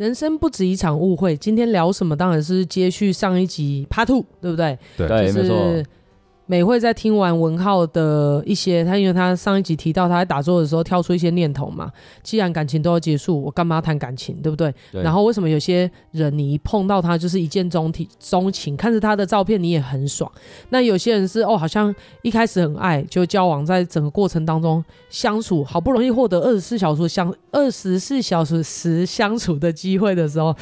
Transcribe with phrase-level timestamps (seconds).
[0.00, 1.36] 好，人生不止一场误会。
[1.36, 2.16] 今天聊什么？
[2.16, 4.78] 当然是接续上一集 Part Two，对不对？
[4.96, 5.90] 对，就是、没错。
[6.50, 11.92] 美会在听完文浩的一些，他因为他上一集提到他在打坐的时候跳出一些念头嘛，
[12.24, 14.74] 既然感情都要结束，我干嘛要谈感情，对不对？
[14.90, 15.00] 对。
[15.00, 20.28] 然后为什么有些人你一碰到他就是一见钟体钟情，看着他的照片你也很爽？
[20.70, 30.52] 那有些人是哦，好像一开始很爱，就交往，在整个过程当中相处，好不容易获得二十四小时相二十四小时时相处的机会的时候，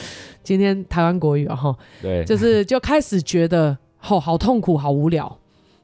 [0.42, 3.74] 今天台湾国语啊哈，对，就是就开始觉得
[4.06, 5.38] 哦，好痛苦，好无聊。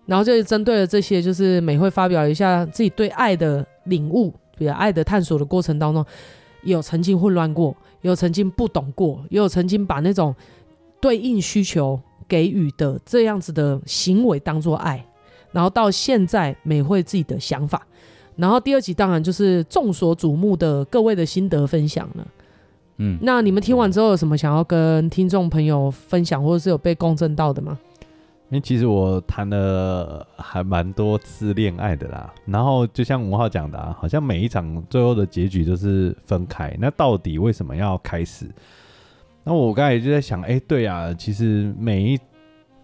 [0.06, 6.04] 然后就针对了这些，就是美惠发表一下自己对爱的领悟，比爱的探索的过程当中，
[6.62, 10.34] 有曾经混乱过，有曾经不懂过，也有曾经把那种
[11.00, 15.04] 对应需求给予的这样子的行为当做爱，
[15.52, 17.86] 然后到现在美惠自己的想法。
[18.36, 22.26] 然后第二集当然就是众所瞩目的各位的心得分享了。
[22.96, 27.78] 嗯，那你们听完之后有什么想要跟听众朋友分享，或者是有被共振到的吗？
[28.54, 38.48] 因为其实我谈了还蛮多次恋爱的啦，然后就像吴浩讲的啊，好像每一场最后的结局都是分开，那到底为什么要开始？
[39.42, 42.18] 那我刚才就在想，哎，对啊，其实每一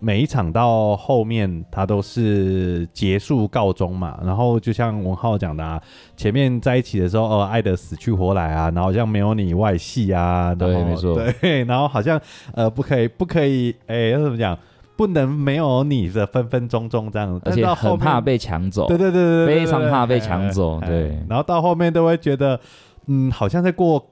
[0.01, 5.81] 每一场到后面它都是结束告终嘛，然后就像文浩讲的啊，
[6.17, 12.21] 前面在一起的时候，哦，爱的死去活来啊，然后好像没有你外戏啊，对，没错，对，然后好像
[12.55, 14.59] 呃，不可以，不可以，哎，要怎么讲？
[15.01, 18.87] 不能没有你的分分钟钟这样，而且很怕被抢走。
[18.87, 20.79] 对对对对，非常怕被抢走。
[20.83, 22.61] 对，然后到后面都会觉得，
[23.07, 24.05] 嗯，好像在过，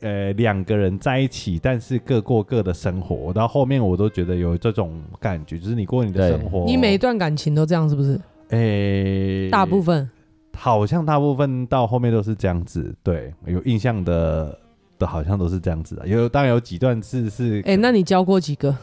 [0.00, 3.34] 呃，两个人在一起，但是各过各的生活。
[3.34, 6.64] 到后面我都觉得有这种感觉，就是你过你的生活。
[6.64, 8.18] 你每一段感情都这样是不是？
[8.48, 10.08] 诶，大部分，
[10.56, 12.94] 好像大部分到后面都是这样子。
[13.02, 14.58] 对，有印象的
[14.98, 16.08] 的，好像都是这样子的。
[16.08, 18.74] 有当然有几段是是，哎，那你交过几个？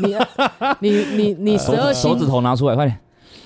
[0.00, 0.16] 你
[0.80, 2.98] 你你你十二星手指头拿出来，快点！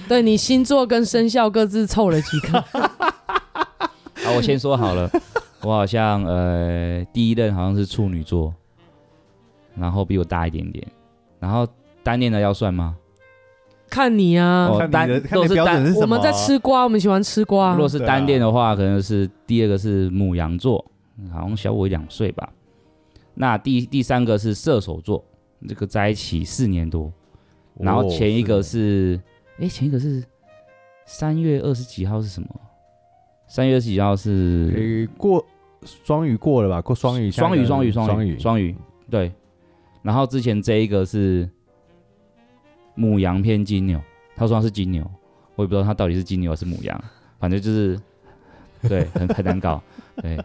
[0.09, 2.61] 对，你星座跟生肖各自凑了几个？
[4.25, 5.11] 好，我先说好了，
[5.63, 8.55] 我好像呃第一任好像是处女座，
[9.75, 10.87] 然后比我大一点点，
[11.39, 11.67] 然后
[12.03, 12.97] 单恋的要算吗？
[13.91, 17.73] 看你啊，哦、单都是单，我们在吃瓜，我们喜欢吃瓜。
[17.73, 20.85] 如果是单恋的话，可能是第二个是母羊座，
[21.33, 22.51] 好像小我两岁吧。
[23.35, 25.25] 那第第三个是射手座。
[25.67, 27.13] 这个在一起四年多，
[27.79, 29.21] 然后前一个是，
[29.59, 30.23] 哎、哦，前一个是
[31.07, 32.49] 三月二十几号是什么？
[33.49, 35.45] 三月二十几号是过
[35.83, 36.81] 双鱼过了吧？
[36.83, 38.77] 过双鱼，双鱼，双鱼，双鱼，双鱼，
[39.11, 39.33] 对。
[40.03, 41.49] 然后之前这一个是
[42.95, 44.01] 母羊偏金牛，
[44.37, 45.03] 他说他是金牛，
[45.57, 47.03] 我也不知道他到底是金牛还是母羊，
[47.39, 48.01] 反正就是
[48.83, 49.83] 对，很很难搞，
[50.23, 50.39] 对。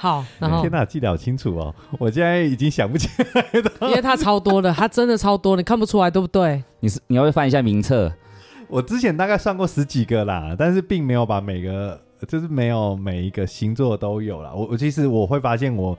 [0.00, 1.74] 好，然后天哪，记得好清楚哦！
[1.98, 6.64] 我现在已经想不起来了，因为他超多的，他真的超多，你看不出来对不对？
[6.80, 8.10] 你是你要不要翻一下名册？
[8.66, 14.50] 我之前大概算过十几个啦，但是并没有把每个，就是没有每一个星座都有啦。
[14.54, 15.94] 我我其实我会发现我，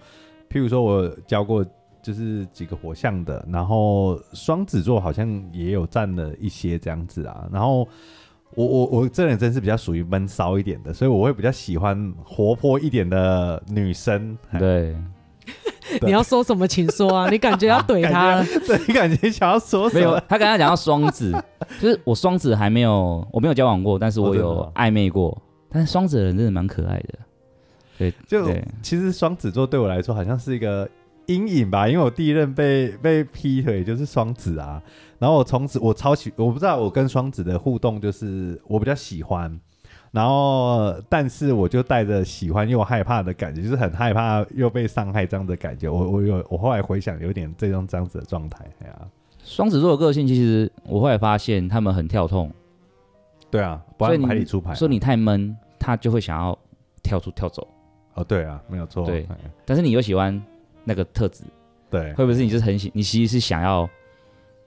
[0.50, 1.63] 譬如说我教过
[2.01, 7.88] 就是几个火象的，然后双子座好像也有占了一些这样子啊，然后。
[8.56, 14.38] 我我我这人真是比较属于闷骚一点的，所以我会比较喜欢活泼一点的女生。
[14.59, 14.95] 对，
[16.01, 17.29] 你要说什么，请说啊！
[17.29, 18.45] 你感觉要怼 他了？
[18.67, 20.06] 对，你感觉想要说什么？
[20.06, 21.31] 没有，他刚刚讲到双子，
[21.79, 25.29] 就是我双子还没有，我没有交往过，但是我有暧昧过。
[25.29, 27.19] 哦、但是双子的人真的蛮可爱的。
[27.97, 30.90] 对，就对其实双子座对我来说好像是一个
[31.33, 34.81] 阴影吧，因为我第一任被被劈腿就是双子啊。
[35.19, 39.59] 然后我从此我超喜，我不知道我跟双子的互动就是我比较喜欢，
[40.11, 45.87] 然后但是我就带着喜欢又害怕的感觉，就是很害怕又被伤害这样的感觉。
[45.87, 48.99] 我我有我后来回想有点这种这样子的状态，哎呀，
[49.43, 52.51] 双子座的个性其实我后来发现他们很跳痛，
[53.51, 56.57] 对啊，不按牌理出牌，说你太闷，他就会想要
[57.03, 57.67] 跳出跳走。
[58.16, 59.25] 哦，对啊，没有错，对，
[59.66, 60.41] 但是你又喜欢
[60.83, 61.43] 那个特质，
[61.89, 63.89] 对，会不会是你就是很喜，你其实是想要。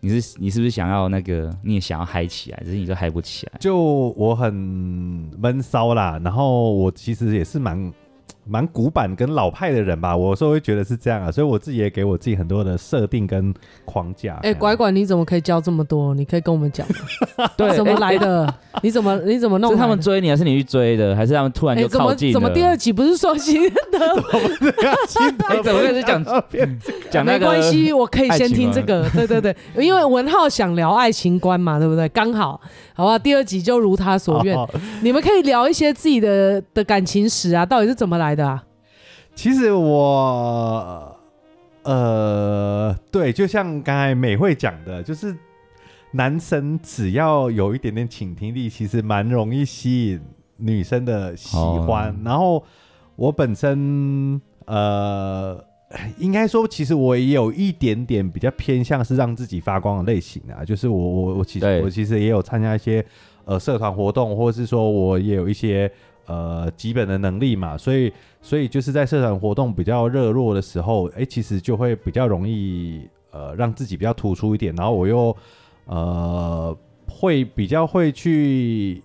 [0.01, 1.51] 你是你是不是想要那个？
[1.63, 3.53] 你也想要嗨起来，只是你就嗨不起来。
[3.59, 3.79] 就
[4.17, 7.91] 我很闷骚啦，然后我其实也是蛮。
[8.47, 13.53] 蛮古板跟老派的人吧，我有时候会觉得是这样啊，所以我自己也给我自己很多的设定跟
[13.85, 14.35] 框架。
[14.37, 16.15] 哎、欸，拐拐，你怎么可以教这么多？
[16.15, 16.87] 你可以跟我们讲
[17.39, 17.51] 吗？
[17.57, 18.47] 对，怎么来的？
[18.47, 19.71] 欸、你怎么你怎么弄？
[19.73, 21.17] 是他们追你，还是你去追的？
[21.17, 22.33] 还是他们突然就靠近、欸？
[22.33, 23.73] 怎么怎么第二集不是说新的？
[25.09, 25.63] 新的？
[25.63, 26.23] 怎么开始讲
[27.11, 27.39] 讲那个？
[27.39, 29.09] 没关系，我可以先听这个。
[29.11, 32.09] 对对对，因为文浩想聊爱情观嘛，对不对？
[32.11, 32.61] 刚好，
[32.97, 34.57] 好吧，第二集就如他所愿，
[35.03, 38.47] 你们可以聊一些自己的的感情史啊，到底是怎么来的？
[38.47, 38.65] 啊，
[39.35, 41.19] 其实我，
[41.83, 45.37] 呃，对，就像刚才美惠讲的，就是
[46.13, 50.21] 男生只要有一点点倾听力，其实蛮容易吸引
[50.59, 52.11] 女生的喜欢。
[52.11, 52.63] 哦、然后
[53.17, 55.63] 我本身，呃，
[56.19, 63.05] 应该说，其实我也有一点点比较偏向是让自己发光的类型啊，就是我我我其实我其实也有参加一些
[63.45, 65.91] 呃社团活动，或者是说我也有一些。
[66.27, 68.11] 呃，基本的能力嘛，所以，
[68.41, 74.75] 所以就是在社团活动比较热络的时候，哎、欸，其实就会比较容易，呃，让自己比较突出一点。
[74.75, 75.37] 然后我又，
[75.85, 76.75] 呃，
[77.07, 79.03] 会比较会去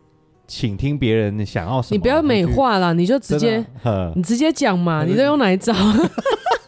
[0.47, 1.97] 倾听别人想要什么。
[1.97, 3.65] 你不要美化啦，你就直接，
[4.15, 5.73] 你直接讲嘛，你都用哪一招？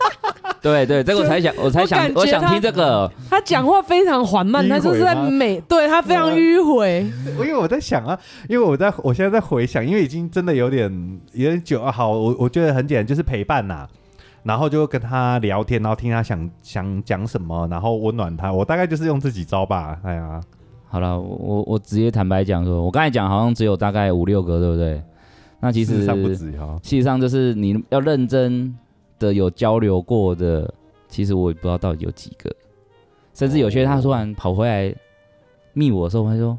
[0.62, 3.12] 对对，这个我才想，我才想，我，我想听这个。
[3.28, 7.12] 他讲话非常缓慢，他就是在美，对他非常迂回。
[7.40, 8.16] 因为我在想啊，
[8.48, 11.92] 因为我在我现在在回想，因为已经真的有点有点久啊。
[11.92, 13.90] 好，我我觉得很简单，就是陪伴呐、啊，
[14.44, 18.54] 然后就跟他聊天，然后听他想想讲什么，然后温暖他。
[18.54, 19.98] 我大概就是用这几招吧。
[20.04, 20.40] 哎呀，
[20.88, 25.02] 好了，我我直接坦白讲说，我刚才讲好像只有大概五六个，对不对？
[25.60, 28.78] 那其实事实上不止哈，实上就是你要认真。
[29.22, 30.74] 的有交流过的，
[31.08, 32.54] 其实我也不知道到底有几个，
[33.36, 34.94] 甚至有些他突然跑回来
[35.74, 36.58] 密我的时候，他说：“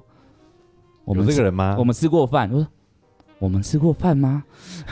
[1.04, 1.74] 我们这个人吗？
[1.78, 2.66] 我们吃过饭。”我说
[3.40, 4.44] ：“我们吃过饭吗？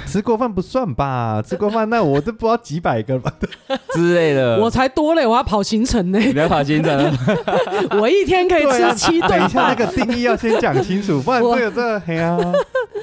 [0.06, 1.40] 吃过饭不算吧？
[1.40, 3.32] 吃过饭那我都不知道几百个吧
[3.94, 4.60] 之类的。
[4.60, 6.18] 我才多嘞，我要跑行程呢。
[6.18, 7.16] 你要跑行程，
[8.00, 9.30] 我一天可以吃七顿。
[9.30, 12.36] 等一下那个定义要先讲清楚，不然会有这个黑啊。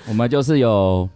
[0.09, 1.07] 我们就是有。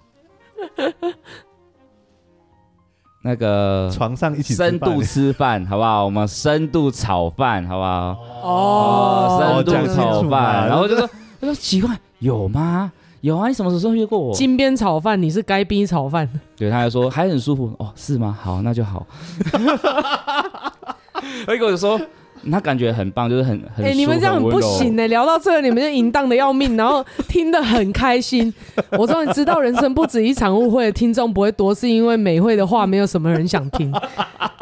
[3.23, 6.05] 那个床上一起深度吃饭，好不好？
[6.05, 8.17] 我们深度炒饭，好不好？
[8.43, 11.07] 哦，深度炒饭，然后就说，
[11.39, 12.91] 他说奇怪，有吗？
[13.21, 14.33] 有啊，你什么时候约过我？
[14.33, 16.27] 金边炒饭，你是该逼炒饭？
[16.57, 18.35] 对，他就说还很舒服哦，是吗？
[18.41, 19.05] 好，那就好。
[21.45, 21.99] 他跟我说。
[22.49, 23.85] 他感觉很棒，就是很很。
[23.85, 25.07] 哎、欸，你们这样很不行呢、欸。
[25.07, 28.51] 聊到这个，你们就淫荡的要命，然后听得很开心。
[28.97, 33.91] 我终于知道，人生不止一场误会的听众不会多，是因为美会的话没有什么人想听。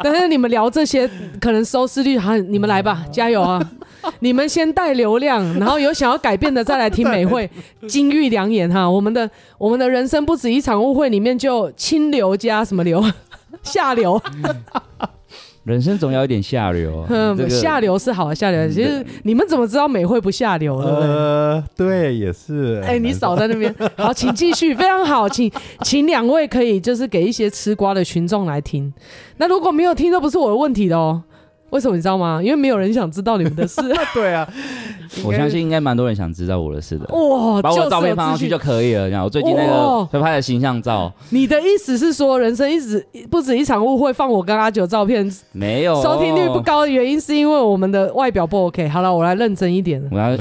[0.02, 1.08] 但是你们聊这些，
[1.40, 3.60] 可能收视率还，你们来吧， 加油啊！
[4.20, 7.48] 你们先带流量，然后有想要改变的再来听美会。
[7.86, 13.04] 金玉良言哈，我们的我们的人生不止一场误会里面就清流加什么流，
[13.62, 14.20] 下流。
[15.64, 18.68] 人生总要一点 下流，嗯，这个、下流是好的，下流。
[18.68, 20.76] 其实你们怎么知道美会不下流？
[20.78, 22.80] 呃，对，也是。
[22.82, 23.74] 哎、欸，你少在那边。
[23.96, 25.50] 好，请继续，非常好，请
[25.82, 28.92] 请两位可以就是给一些吃瓜的群众来听。
[29.36, 31.22] 那如果没有听，都不是我的问题的哦。
[31.70, 32.40] 为什么你知道吗？
[32.42, 33.80] 因为没有人想知道你们的事。
[34.12, 34.46] 对啊，
[35.24, 37.06] 我相信应该蛮多人想知道我的事的。
[37.14, 39.08] 哇，把我的照片放上去就可以了。
[39.08, 41.12] 这样，我最近那个会拍的形象照。
[41.30, 48.88] 你的意思是说，人生一直不止一场误会，放我跟阿九照片没有收听率不高的原因，是因为我们的外表不 OK。
[48.88, 50.02] 好了，我来认真一点。
[50.10, 50.36] 我要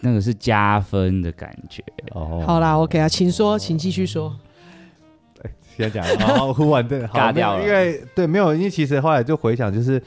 [0.00, 1.82] 那个是加分的感觉。
[2.12, 4.34] 哦，好啦，OK 啊，请说，请继续说。
[5.76, 10.02] 先讲，然后忽然 对，尬掉了，因为对没有，因为其实后来就回想，就是。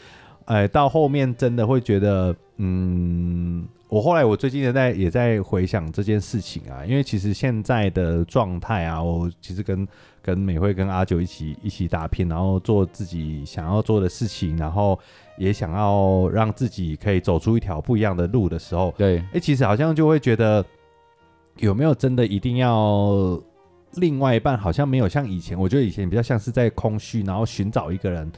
[0.48, 9.86] 哎，到后面真的会觉得，嗯，我后来我最近也在也在回想这件事情啊，因为其实现在的状态啊，我其实跟
[10.22, 14.98] 跟美惠跟阿九一起一起打拼，然后做自己想要做的事情，然后
[15.38, 20.64] 也想要让自己可以走出一条不一样的路的时候，对，哎，其实好像就会觉得
[21.58, 23.38] 有没有真的一定要
[23.96, 28.32] 另外一半，好像没有像以前，我觉得以前比较像是在空虚，然后寻找一个人。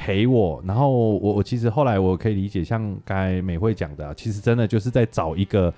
[0.00, 5.70] 陪我，然后我我其实后来我可以理解，像刚才美惠讲的、啊，其实真的就是在找一个，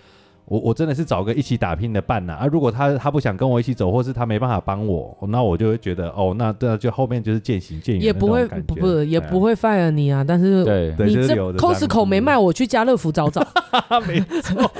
[0.44, 2.46] 我我真的是找个一起打拼的伴呐啊，啊！
[2.46, 10.22] 如果他他不想跟我一起走，或是他没办法帮我，那我就会觉得哦，那这就后面就是渐行渐远，也不会不不也不会 fire 你啊。
[10.22, 13.44] 但是对，你这 Costco 没卖，我去家乐福找找，
[14.06, 14.70] 没错，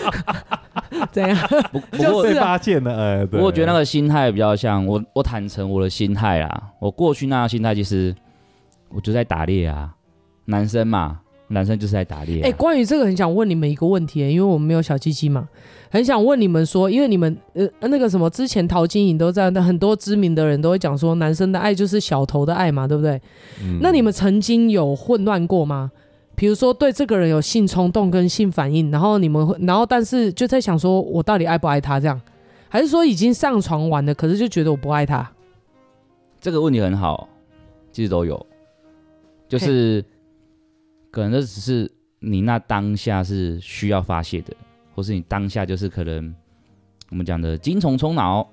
[1.11, 1.37] 怎样？
[1.73, 8.15] 不 不过被发现了，哎，不过我觉得那个心态比较像我，我坦诚我的心态啊，我过去那个心态其实。
[8.95, 9.95] 我就在打猎啊，
[10.45, 12.45] 男生嘛，男生就是在打猎、啊。
[12.45, 15.49] 哎、欸，关于这个，很想问你们一个问题、欸，因为我们没有小鸡鸡嘛，
[15.91, 23.21] 很想问你们说，因为你们呃那个什么，之前陶晶莹都在，那很多知名的人都会讲说，男生的爱就是小头的爱嘛，对不对？
[23.63, 25.91] 嗯、那你们曾经有混乱过吗？
[26.35, 32.21] 比如说对这个人有性冲动跟性反应，然后你们会，然后但是就在想说，我到底爱不爱他这样？
[32.69, 35.31] 还是说已经上床完了，可是就觉得我不爱他？
[36.41, 37.29] 这个问题很好，
[37.93, 38.47] 其实都有。
[39.53, 40.03] 就是，
[41.11, 44.57] 可能这只是你那当下是需要发泄的，
[44.95, 46.35] 或是你当下就是可能
[47.11, 48.49] 我们讲的精虫冲脑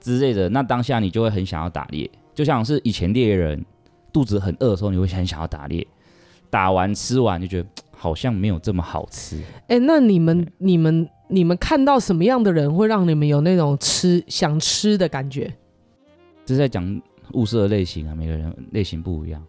[0.00, 2.10] 之类的，那当下你就会很想要打猎。
[2.34, 3.64] 就像是以前猎人
[4.12, 5.86] 肚子很饿的时候，你会很想要打猎，
[6.50, 9.40] 打完吃完就觉得好像没有这么好吃。
[9.68, 15.54] 哎、欸，那你们、你们、你们看到什么样的人会让你们有那种吃想吃的感觉？
[16.44, 17.00] 这是在讲
[17.34, 19.40] 物色的类型啊，每个人类型不一样。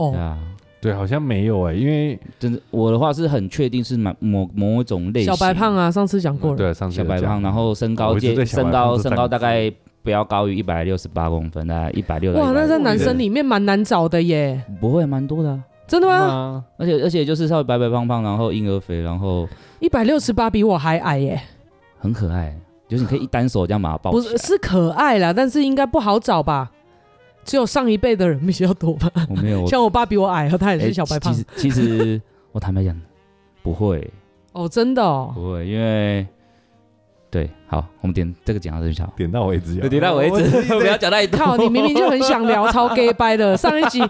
[0.00, 0.38] 哦，对啊，
[0.80, 5.34] 对，好像没有哎、欸，因为真的我的话是很确定是某某某一种类型。
[5.34, 6.56] 小白胖啊，上次讲过了。
[6.56, 9.70] 对，上次小白胖，然后身高介身高身高大概
[10.02, 12.32] 不要高于一百六十八公分，大概一百六。
[12.32, 14.62] 哇，那在男生里面蛮难找的耶。
[14.80, 15.60] 不会，蛮多的、啊。
[15.86, 16.64] 真的吗？
[16.78, 19.46] 而且而且就是稍微白白胖胖，然后婴儿肥，然后
[19.80, 21.42] 一百六十八比我还矮耶，
[21.98, 22.56] 很可爱。
[22.88, 24.32] 就是你可以一单手这样把它抱起来。
[24.32, 26.70] 不是，是可爱啦，但是应该不好找吧？
[27.44, 29.10] 只有上一辈的人比较多吧？
[29.28, 31.32] 我没有， 像我爸比我矮，他也是小白胖。
[31.32, 32.98] 欸、其实，其实我坦白讲，
[33.62, 34.10] 不会。
[34.52, 36.26] 哦，真的哦，不会，因为
[37.30, 40.42] 对，好，我们点这个讲到这里就好，点到为止，点到为止，
[40.74, 41.38] 不要讲太多。
[41.38, 44.02] 靠，你明明就很想聊超 gay 掰的，上一集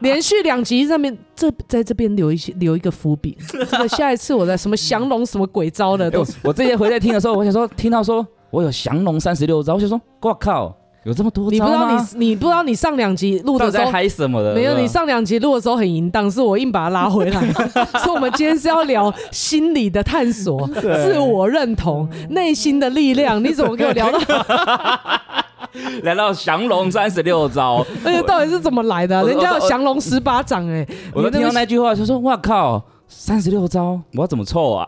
[0.00, 10.77] 连续两集上面这在这边留一些留一个伏笔，这个下一次我在什么降龙什么鬼招的都，我我这些回来听的时候，我想说，听到说我有降龙三十六招，我想说，我靠。
[11.04, 11.50] 有这么多？
[11.50, 14.54] 你不知道你你不知道你上两集录的时候嗨什么的？
[14.54, 17.40] 没有，你上两集录的时候很淫荡，是我硬把它拉回来。
[18.04, 23.42] 所以我们今天是要聊心理的探索、自我认同、内心的力量。
[23.42, 24.18] 你怎么给我聊到
[26.02, 27.86] 聊到降龙三十六招？
[28.04, 29.22] 而且到底是怎么来的、啊？
[29.22, 30.86] 人家有降龙十八掌哎！
[31.14, 34.86] 我都听到那句话就说：“哇靠！”三十六招，我要怎么凑啊？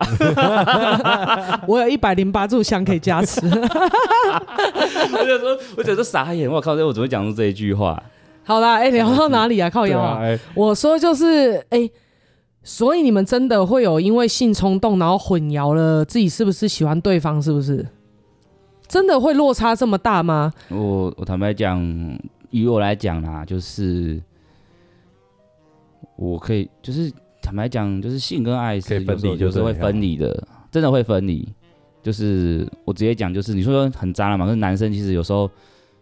[1.66, 3.40] 我有一百零八炷香可以加持。
[3.48, 6.76] 我就说，我觉得傻眼，我靠！
[6.76, 8.00] 这我怎么会讲出这一句话？
[8.44, 9.70] 好啦，哎、欸， 聊到哪里啊？
[9.70, 10.18] 靠腰啊！
[10.20, 11.92] 欸、我说就是，哎、欸，
[12.62, 17.40] 所以你们真的会有因为性冲动，然后混淆了自己是不是喜欢对方？
[17.42, 17.86] 是不是？
[18.86, 20.52] 真的会落差这么大吗？
[20.68, 21.80] 我我坦白讲，
[22.50, 24.20] 以我来讲啦，就是
[26.16, 27.10] 我可以，就是。
[27.50, 30.40] 坦白讲，就是性跟爱是有时候就是会分离的，
[30.70, 31.48] 真的会分离。
[32.00, 35.50] 就是我直接讲，就是你说很渣了嘛，可是男生其实有时候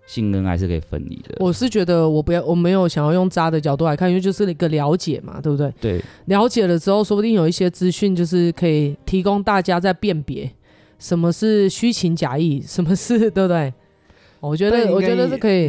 [0.07, 1.37] 性跟爱是可以分离的。
[1.41, 5.73] 我是觉得我不要，我没有想要用渣的角度来看，因为就是一个了解嘛，对不对？
[5.81, 10.51] 对，了解了之后，说不定有一些资讯就是可以提供大家在辨别
[10.99, 13.73] 什么是虚情假意，什么是对不对？
[14.41, 15.67] 我觉得，我觉得是可以。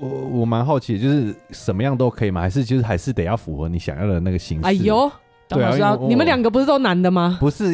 [0.00, 0.08] 我
[0.40, 2.40] 我蛮好奇，就是什么样都可以吗？
[2.40, 4.64] 还是就是还是得要符合你想要的那个形式？
[4.66, 5.10] 哎呦，
[5.46, 7.36] 对啊，你们两个不是都男的吗？
[7.38, 7.66] 不是，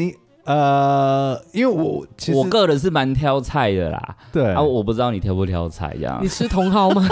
[0.44, 4.16] 呃，因为我其实我个人是蛮挑菜的啦。
[4.32, 6.18] 对啊，我不知道你挑不挑菜这样。
[6.20, 7.08] 你吃茼蒿吗？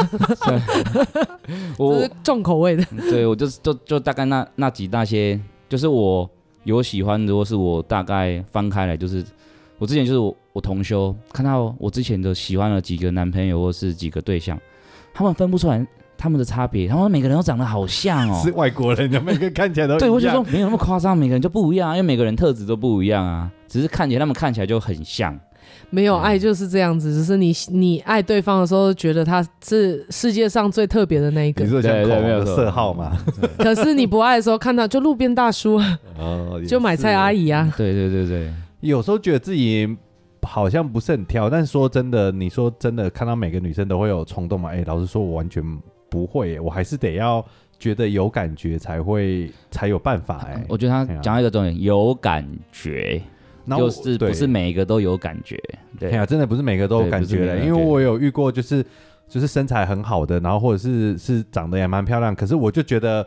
[1.78, 2.85] 我是重口味的。
[3.09, 6.28] 对，我就就就大概那那几那些，就是我
[6.64, 9.25] 有喜欢如果是我大概翻开来，就是
[9.78, 14.59] 我之前就是我我同修看到我之前的喜欢了几个男朋友或是几个对象。
[15.14, 15.87] 他们分不出来
[16.18, 25.38] 他们的差别，他们每个人都长得好像哦，是外国人，每个看起来都对，我就说没有那么夸张，每个人就不一样，因为每个人特质都不一样啊，只是看起来他们看起来就很像。
[25.88, 33.16] 没有爱就是这样子，只是你你爱对方的时候，觉得他是世界上最特别的那一个，你说像口红的色号嘛？
[33.59, 39.97] 可是你不爱的时候，看到就路边大叔啊，哦，就买菜阿姨啊，对对对对，有时候觉得自己。
[40.44, 44.70] 好像不是很挑，但说真的，你说真的，看到每个女生都会有冲动吗？
[44.70, 45.62] 哎、欸，老实说，我完全
[46.08, 47.44] 不会，我还是得要
[47.78, 50.46] 觉得有感觉才会才有办法。
[50.46, 53.20] 哎，我觉得他讲到一个重点，有感觉，
[53.76, 55.60] 就是不是每一个都有感觉。
[55.98, 58.84] 对呀，真的不是每个都有感觉的，因为我有遇过，就是
[59.28, 63.26] 就是身材很好的，然后或者是是长得也蛮漂亮，可是我就觉得。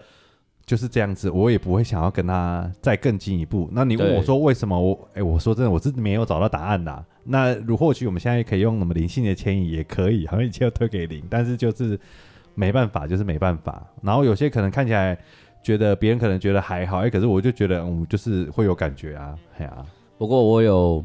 [0.67, 3.69] 就是这样子，我也不会想要跟他再更进一步。
[3.71, 5.09] 那你问我说为什么我？
[5.13, 7.03] 哎，我说真的，我是没有找到答案的啊。
[7.23, 11.97] 那如或许我们现在可以用什么灵性的牵引，也可以，好像一切都推给灵，但是就是
[12.53, 13.81] 没办法，就是没办法。
[14.01, 15.17] 然后有些可能看起来
[15.63, 19.85] 觉得别人可能觉得还好，哎，可是我就觉得，嗯，就是会有感觉啊，哎呀。
[20.17, 21.01] 不过我有，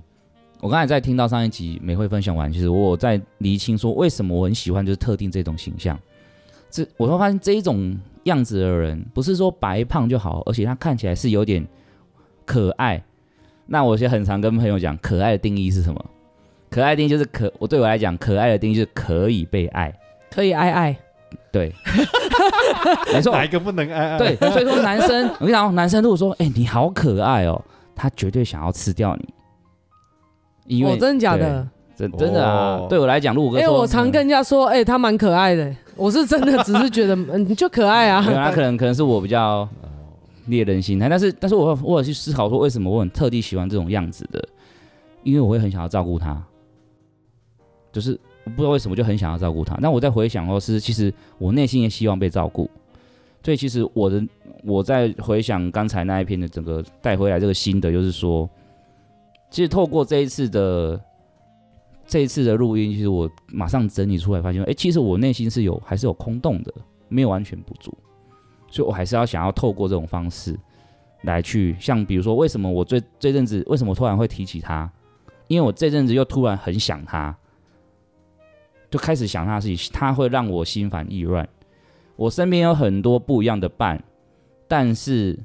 [0.61, 5.97] 我刚才在听到上一集美惠分享完，其实我在厘清说为什么我很喜欢就是特定这种形象。
[6.69, 7.97] 这我会发现这一种。
[8.25, 11.67] 样子的人不是说白胖就好，而且他看起来是有点
[12.45, 13.03] 可爱。
[13.67, 16.05] 那我现在很常跟朋友讲，可爱的定义是什么？
[16.71, 19.93] 可爱的定义就是可，我对我来讲，可爱的定义就是可以被爱，
[20.31, 20.97] 可以爱爱。
[21.51, 21.73] 对，
[23.13, 23.33] 没错。
[23.33, 24.19] 哪一个不能爱爱？
[24.19, 27.63] 对，所以说男生，我跟你讲，男生如果说，哎、欸，你好可爱哦，
[27.95, 29.35] 他绝对想要吃掉你。
[30.67, 31.67] 因为、哦、真的假的？
[31.95, 32.79] 真真的啊！
[32.81, 35.75] 哦、对我来讲，如果哎、欸，我常跟人家说，哎、欸，他蛮可爱的。
[35.97, 38.23] 我是真的只是觉得， 嗯，你就可爱啊。
[38.53, 39.69] 可能 可能是我比较
[40.47, 44.43] 猎人心态，但是但是我我有去思考说，为什么我很特地喜欢这种样子的？
[45.23, 46.43] 因为我会很想要照顾他，
[47.93, 49.77] 就是不知道为什么就很想要照顾他。
[49.81, 52.69] 那我在回想，哦是其实我内心也希望被照顾。
[53.45, 54.23] 所以其实我的
[54.65, 58.49] 我在回想刚才那一篇的整个带回来这个心得，就是说，
[59.51, 61.01] 其实透过这一次的
[62.13, 66.71] 这一次的录音，其实我马上整理出来，发现，哎，其实我内心是有还是有空洞的，
[67.09, 67.97] 没有完全不足。
[68.69, 70.55] 所以我还是要想要透过这种方式
[71.23, 74.93] 来去，像比如说，为什么我这这阵子为什么突然会提起他？
[75.49, 77.35] 因为我这阵子又突然很想他，
[78.91, 81.49] 就开始想他的事情，他会让我心烦意乱。
[82.17, 84.05] 我身边有很多不一样的伴，
[84.69, 85.39] 但是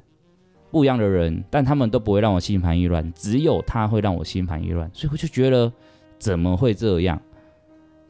[0.70, 5.72] 不一样的人，但他们都不会让我心烦意乱，只有他会让我心烦意乱，所以我就觉得
[6.18, 7.20] 怎么会这样？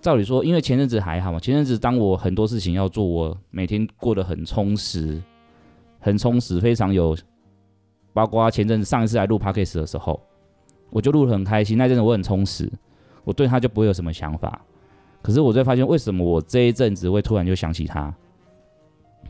[0.01, 5.21] 照理说，因为前阵子还好嘛，前阵子当我很多事情要做，我每天过得很充实，
[5.99, 7.17] 很充实，非常有，
[8.13, 10.21] 包括前阵子上一次来录 podcast 的时候，
[10.91, 12.71] 我就录得很开心，那阵子我很充实，
[13.25, 14.61] 我对他就不会有什么想法。
[15.21, 18.15] 可是我就发现，为什么我这一阵子会突然就想起他？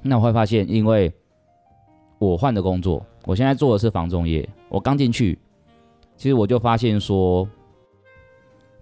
[0.03, 1.11] 那我会发现，因为
[2.19, 4.47] 我换的工作，我现在做的是房仲业。
[4.69, 5.39] 我刚进去，
[6.19, 7.49] 其实我就发现说，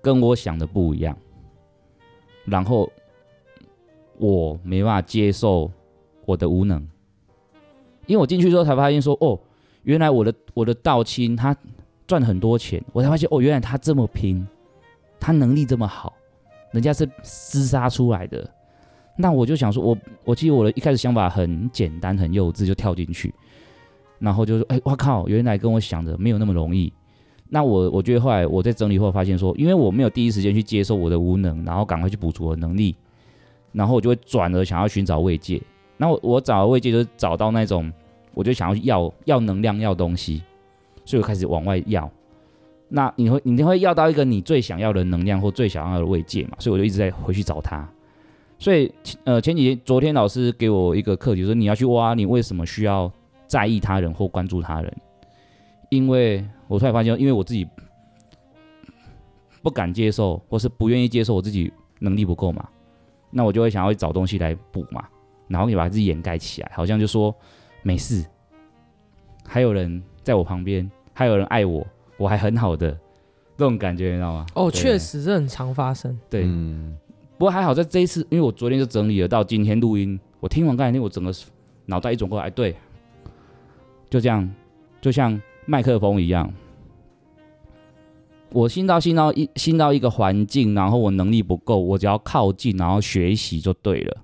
[0.06, 1.18] 跟我想的不一样。
[2.44, 2.88] 然后
[4.18, 5.68] 我没办法接受
[6.24, 6.80] 我的无能，
[8.06, 9.36] 因为我进去之后才发现说，哦，
[9.82, 11.56] 原来我的我的道亲他
[12.06, 14.46] 赚很多钱，我才发现哦，原来他这么拼，
[15.18, 16.14] 他能力这么好，
[16.70, 18.48] 人家是厮杀出来的。
[19.16, 23.34] 那我就想说，我我记得我的一开始想法很简单，很幼稚，就跳进去，
[24.20, 26.92] 然后就说，哎，我靠，原来跟我想的没有那么容易。
[27.48, 32.94] 那我我觉得后来我在整理后发现说，因为我没有第一时间去接受我的无能，然后赶快去补足我的能力，
[33.72, 35.62] 然后我就会转而想要寻找慰藉。
[35.96, 37.92] 那我我找的慰藉就是找到那种，
[38.34, 40.42] 我就想要要要能量要东西，
[41.04, 42.10] 所以我开始往外要。
[42.88, 46.56] 那你会你会要到一个你最想要的能量或最想要的慰藉嘛？
[46.58, 47.88] 所以我就一直在回去找他。
[48.58, 48.90] 所以，
[49.24, 53.10] 呃，前几天，昨天老师给我一个课题，说你要去挖你为什么需要
[53.46, 54.96] 在意他人或关注他人。
[55.88, 57.66] 因为我突然发现，因为我自己
[59.62, 62.68] 不敢接受，或是不愿意接受我自己能力不够嘛，
[63.30, 65.06] 那我就会想要找东西来补嘛，
[65.48, 67.34] 然后你把自己掩盖起来，好像就说
[67.82, 68.24] 没事，
[69.46, 72.90] 还有人在我旁边，还有人爱我，我还很好的
[73.56, 74.46] 这种感觉，你知道吗？
[74.54, 76.18] 哦，确实这很常发生。
[76.28, 76.44] 对。
[76.44, 76.96] 嗯
[77.38, 81.30] 不过还好，在这一次，因为我昨天就整理了，到今天录音，我听完刚才那，我整个
[81.84, 82.74] 脑袋一转过来，对，
[84.08, 84.50] 就这样，
[85.02, 86.52] 就像麦克风一样，
[88.50, 94.16] 我新到新到一新到一个环境，然后我能力不够，我只要靠近，然后学习就对了，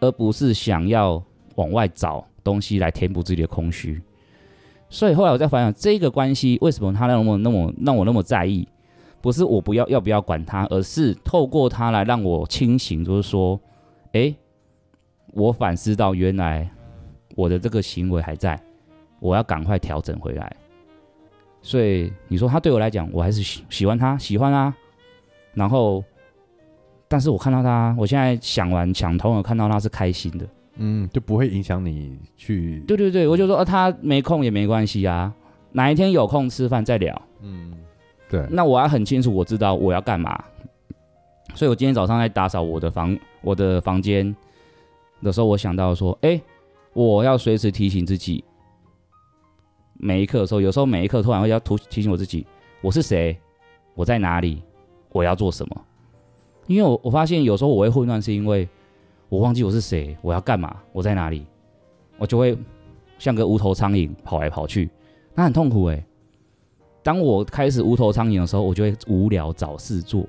[0.00, 1.22] 而不是想要
[1.54, 4.00] 往外找东西来填补自己的空虚。
[4.90, 8.68] 所以后来我在反想，这个关系为什么他那么那么让我那么在意？
[9.22, 13.60] 不是我不要要不要管他，而是透过他来让我清醒，就是说，
[14.12, 14.34] 哎，
[15.32, 16.70] 我反思到原来
[17.36, 18.60] 我的这个行为还在，
[19.20, 20.50] 我要赶快调整回来。
[21.62, 24.74] 所以你说他对我来讲，我还是喜喜欢他，喜欢啊。
[25.54, 26.02] 然后，
[27.06, 32.82] 但是我看到他，我现在想完想通了，看到他是开心的，嗯，就不会影响你去。
[32.86, 35.32] 对对对，我就说，呃，他没空也没关系啊，
[35.72, 37.74] 哪一天有空吃饭再聊，嗯。
[38.30, 40.40] 对，那我要很清楚，我知道我要干嘛，
[41.56, 44.24] 所以我今天早上在打扫我的房，我的房间
[45.20, 46.40] 的时候，我想到说，哎，
[46.92, 48.44] 我要随时提醒自己，
[50.02, 52.46] 每一刻的时候，有时候每一刻突然会要突提醒我自己，
[52.80, 53.36] 我是谁，
[53.94, 54.62] 我在哪里，
[55.12, 55.84] 我要做什么，
[56.66, 58.66] 因为我我发现有时候我会混乱，是因为
[59.28, 61.46] 我忘记我是谁，我要干嘛，我在哪里，
[62.16, 62.56] 我就会
[63.18, 64.88] 像个无头苍蝇跑来跑去，
[65.34, 66.02] 那很痛苦哎。
[67.02, 70.26] 当我开始无头苍蝇的时候，我就会无聊找事做。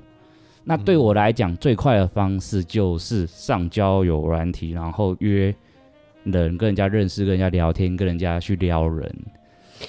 [0.64, 5.54] 那对我来讲，最快的方式就是上交友软体，然后约
[6.24, 9.14] 人跟人家认识，跟人家聊天，跟人家去撩人。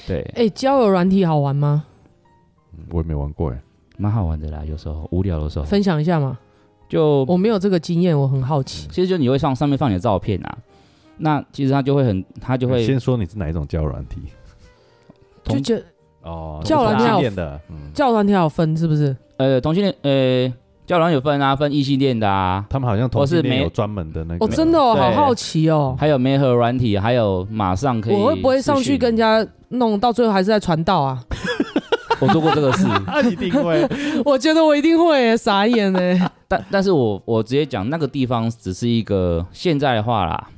[0.07, 1.85] 对，哎、欸，交友软体好玩吗？
[2.91, 3.63] 我也没玩过，哎，
[3.99, 4.65] 蛮好玩的啦。
[4.65, 6.39] 有时候无聊的时候，分享一下嘛。
[6.89, 8.87] 就我没有这个经验，我很好奇。
[8.89, 10.59] 其实就你会上上面放你的照片啊，
[11.17, 14.21] 那其实他就会很，他就会先说你是哪一种交友软体，
[15.45, 15.83] 就觉。
[16.23, 17.61] 哦，教软体有的，
[17.95, 19.17] 教软体有分是不是？
[19.39, 20.55] 呃，同性恋，呃，
[20.87, 22.65] 教软有分啊，分异性恋的啊。
[22.69, 24.45] 他们好像同性恋有专门的那个。
[24.45, 25.97] 哦，真的哦，好好奇哦。
[25.99, 28.15] 还有媒合软体，还有马上可以。
[28.15, 31.23] 我会不会上去跟人家弄，到最后还是在传道啊？
[32.21, 32.87] 我做过这个事，
[33.31, 33.87] 一定会。
[34.25, 36.01] 我觉得我一定会，傻眼呢。
[36.49, 40.49] 但但是我我直接讲，那个地方只是一个现在的话啦。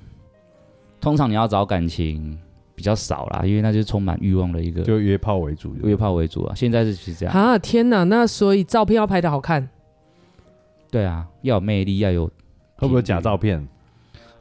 [1.01, 2.39] 通常你要找感情。
[2.77, 6.53] 比较少啦，因为那就是充满欲望的一个，就约炮为主，约炮为主啊。
[6.57, 7.57] 现在是是这样啊！
[7.57, 9.69] 天哪，那所以照片要拍的好看，
[10.95, 12.25] 对啊，要有魅力，要有
[12.77, 13.67] 会不会有假照片？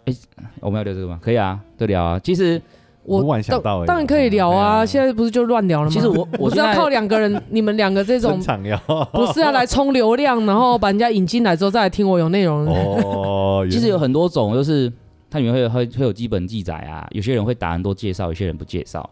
[0.05, 0.13] 哎，
[0.59, 1.19] 我们要聊这个吗？
[1.19, 2.19] 可以啊，就聊啊。
[2.19, 2.61] 其实
[3.01, 4.85] 我忽然想到，当然可以聊啊。
[4.85, 5.91] 现在不是就乱聊了吗？
[5.91, 8.37] 其实我 我是要靠两个人， 你们两个这种
[9.13, 12.67] 不是要来冲流量，然后把人家引进来之后再来听我有内容。
[12.67, 14.93] 哦，其实有很多种，就是
[15.31, 17.07] 它里面会会会有基本记载啊。
[17.13, 19.09] 有些人会打很多介绍，有些人不介绍。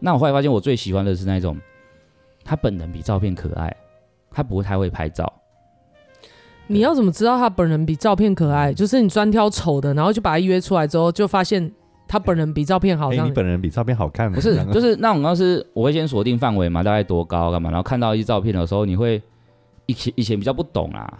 [0.00, 1.54] 那我后来发现，我最喜欢的是那种
[2.42, 3.76] 他本人比照片可爱，
[4.30, 5.30] 他不太会拍照。
[6.68, 8.72] 你要怎么知道他本人比照片可爱？
[8.72, 11.70] 就是你专挑丑的，然后就把他约出来之后，就发现
[12.06, 13.10] 他本人比照片好。
[13.10, 14.30] 哎，你本人比照片好看？
[14.30, 17.70] 不是，就是那种，要是我会先锁定范围嘛，大概多高干嘛？
[17.70, 19.20] 然后看到一些照片的时候，你会
[19.86, 21.18] 以前以前比较不懂啊。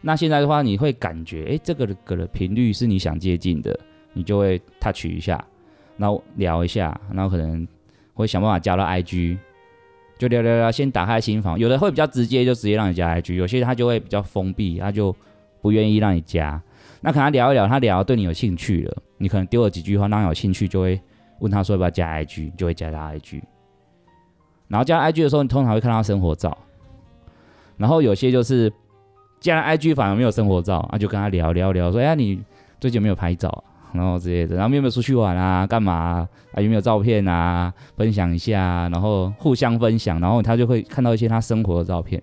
[0.00, 3.78] 那现在的话，你会感觉，哎，这个个的频率是你想接近的，
[4.12, 5.44] 你就会 touch 一下，
[5.96, 7.66] 然后聊一下，然后可能
[8.14, 9.38] 会想办法加到 IG。
[10.18, 15.14] 就聊聊聊，先打开心房，有的会比较直接，就直接让你加 IG；有些他就会比较封闭，他就
[15.62, 16.60] 不愿意让你加。
[17.00, 21.00] 那可能聊一聊，他聊对你有兴趣了，你可能丢了几句话，让他有兴趣，就会
[21.38, 23.40] 问他说要不要加 IG，就会加他 IG。
[24.66, 26.56] 然后加 IG 的时候，你通常会看到他生活照。
[27.76, 28.72] 然后有些就是
[29.38, 32.42] 加了 IG 反而没有生活照，那就跟他聊聊聊，说哎呀，你
[32.80, 33.62] 最近有没有拍照？
[33.92, 35.66] 然后之类的，然后有没有出去玩啊？
[35.66, 36.28] 干嘛？
[36.52, 37.72] 啊有没有照片啊？
[37.96, 42.22] 分享一下，然后互相分享，然后他就会看到一些他生活的照片。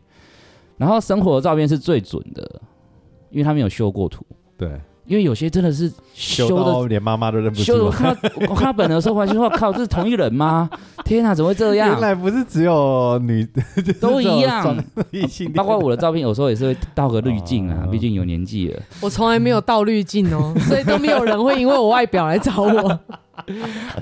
[0.78, 2.62] 然后生活的照片是最准的，
[3.30, 4.26] 因为他没有修过图。
[4.58, 4.80] 对。
[5.08, 7.64] 因为有些真的是修的连妈妈都认不出。
[7.64, 10.70] 修的我看到我看他本人的时候，发现我靠，这是同一人吗？
[11.06, 11.90] 天哪，怎么会这样？
[11.90, 13.48] 原来不是只有女，
[14.02, 14.76] 都一样。
[15.54, 18.82] 包括我的照片，有时候也是会倒个滤镜啊，毕竟有年纪了。
[19.02, 23.00] 我从来没有倒滤镜哦， 所以都没有人会因为我外表来找我。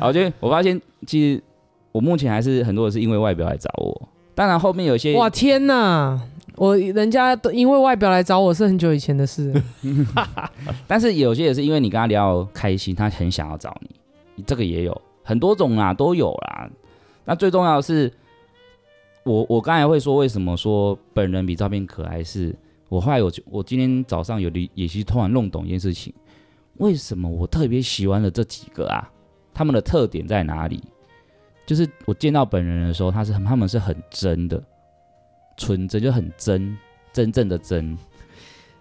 [0.02, 1.44] 我觉得我发现，其实
[1.92, 4.10] 我目前还是很多人是因为外表来找我。
[4.36, 6.20] 当然后面有些，哇天哪！
[6.56, 9.54] 我人家都因为外表来找我是很久以前的事，
[10.88, 16.70] 但是有些也是因为你跟他聊开心，他很想要找你，这个也有很多种啊，都有啦。
[17.26, 18.12] 那最重要的是，
[19.24, 22.56] 我我刚才会说为什么说本人比照片可爱是，
[22.90, 26.14] 我后来有我今天早上有的也是突然弄懂一件事情，
[26.78, 29.10] 为什么我特别喜欢的这几个啊，
[29.54, 30.84] 他们的特点在哪里？
[31.66, 34.62] 就是我见到本人的时候，他是他们是很真的。
[35.58, 36.78] 纯真就很真，
[37.12, 37.98] 真正的真，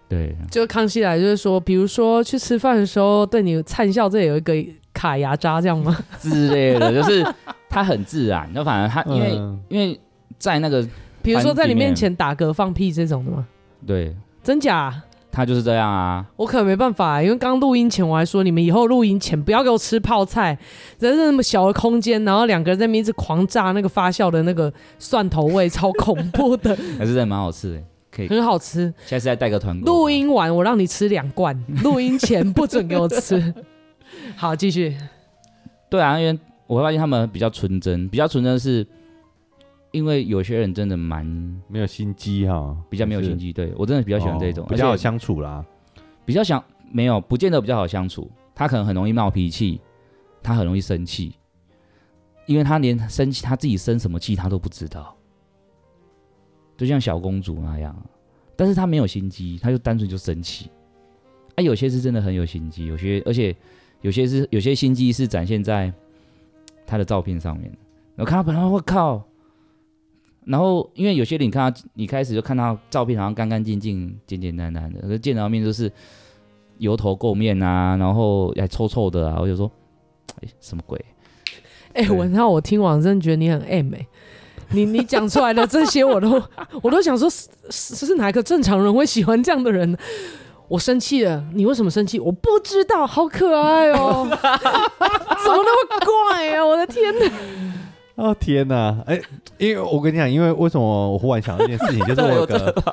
[0.09, 0.35] 对。
[0.49, 4.53] 就康熙来就是说，比如说去吃饭的时候对你灿笑，这里有一个
[4.93, 5.97] 卡牙渣这样吗？
[6.19, 7.25] 之类的， 就是
[7.69, 8.51] 他很自然。
[8.53, 9.99] 就反正他因为、嗯、因为
[10.37, 10.87] 在那个，
[11.21, 13.47] 比如说在你面前打嗝放屁这种的吗？
[13.85, 15.03] 对，真假？
[15.35, 20.55] 他就是这样啊，我可能没办法，因为刚录音前我还说，你们以后录音前不要给我吃泡菜，
[20.99, 26.77] 人是那么小的空间，然后两个人在那边一直狂炸那个发酵的那个蒜头味，超恐怖的。
[26.99, 28.93] 还是真的蛮好吃的，可以很好吃。
[29.07, 29.75] 下次再带个团。
[29.81, 33.53] 录音完我让你吃两罐，录音前不准给我吃。
[34.37, 34.95] 好，继续。
[35.89, 38.85] 对啊，因为我会发现他们比较纯真，比较纯真的是。
[39.93, 41.23] 因为有些人真的蛮
[41.67, 43.53] 没有心机哈，比较没有心机。
[43.53, 45.63] 对，我真的比较喜欢这种，比较好相处啦。
[46.25, 48.29] 比较想没有，不见得比较好相处。
[48.55, 49.79] 他可能很容易闹脾气，
[50.41, 51.35] 他很容易生气，
[52.47, 55.15] 因为他连生气他自己生什么气他都不知道，
[56.75, 57.95] 就像小公主那样。
[58.55, 60.71] 但是他没有心机，他就单纯就生气。
[61.55, 63.55] 啊，有些是真的很有心机，有些而且
[64.01, 65.93] 有些是有些心机是展现在
[66.87, 67.71] 他的照片上面。
[68.15, 69.23] 我看他本来我靠。
[70.45, 75.91] 然后，因为有些人你看到，你开始就看到照片，好像干干净净、简简单单的，可是见到面就是
[76.77, 79.71] 油头垢面啊，然后还臭臭的啊，我就说，
[80.41, 81.03] 哎，什么鬼？
[81.93, 84.07] 哎，文浩，我听完真的觉得你很 M 哎，
[84.71, 86.41] 你你讲出来的这些，我都
[86.81, 89.97] 我都想说，是是哪一个正常人会喜欢这样的人？
[90.69, 92.19] 我生气了，你为什么生气？
[92.19, 94.37] 我不知道，好可爱哦， 怎
[95.51, 96.65] 么那么怪啊？
[96.65, 97.31] 我的天哪！
[98.15, 99.03] 哦天哪！
[99.07, 99.19] 哎，
[99.57, 102.83] 因为我跟你讲，因为为什么我忽然想到一件事情， 就是我有个，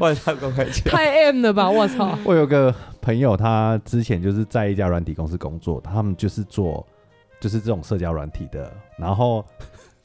[0.00, 1.70] 我操，公开讲 太 M 了吧！
[1.70, 6.86] 我操， 我有个朋友，他之前就是在一家软体公司工作，他们就是做
[7.40, 9.44] 就是这种社交软体的，然后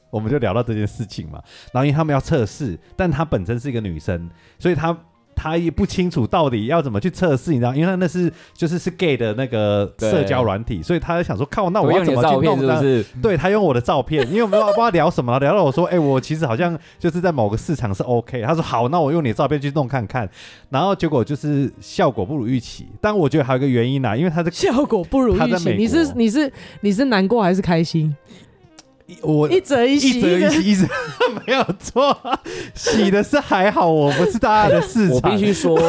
[0.10, 4.98] 我们就聊到这件事情嘛，然后因为他们要测试，但她本身是一个女生，所以他。
[5.38, 7.76] 他也不清楚到底要怎么去测试，你知道？
[7.76, 12.60] 因为他那是就是是 gay 的那个社交软体，所以他在想说，靠，那我要怎么去弄？
[12.60, 13.06] 是不是？
[13.22, 18.42] 对，他用我的照片，因为我们不知道聊什么，聊到我说，哎、欸，我其实好像就是在某个市场是 OK。
[18.42, 20.28] 他说好，那我用你的照片去弄看看。
[20.70, 22.88] 然后结果就是效果不如预期。
[23.00, 25.76] 但我觉得还有一个原因呢、啊，因为他的效果不如预期。
[25.78, 28.16] 你是你是你是难过还是开心？
[29.22, 30.86] 我一折一喜，一折一喜，一则
[31.46, 32.18] 没有错，
[32.76, 35.16] 喜的是还好，我不是大家的市场。
[35.16, 35.80] 我必须说，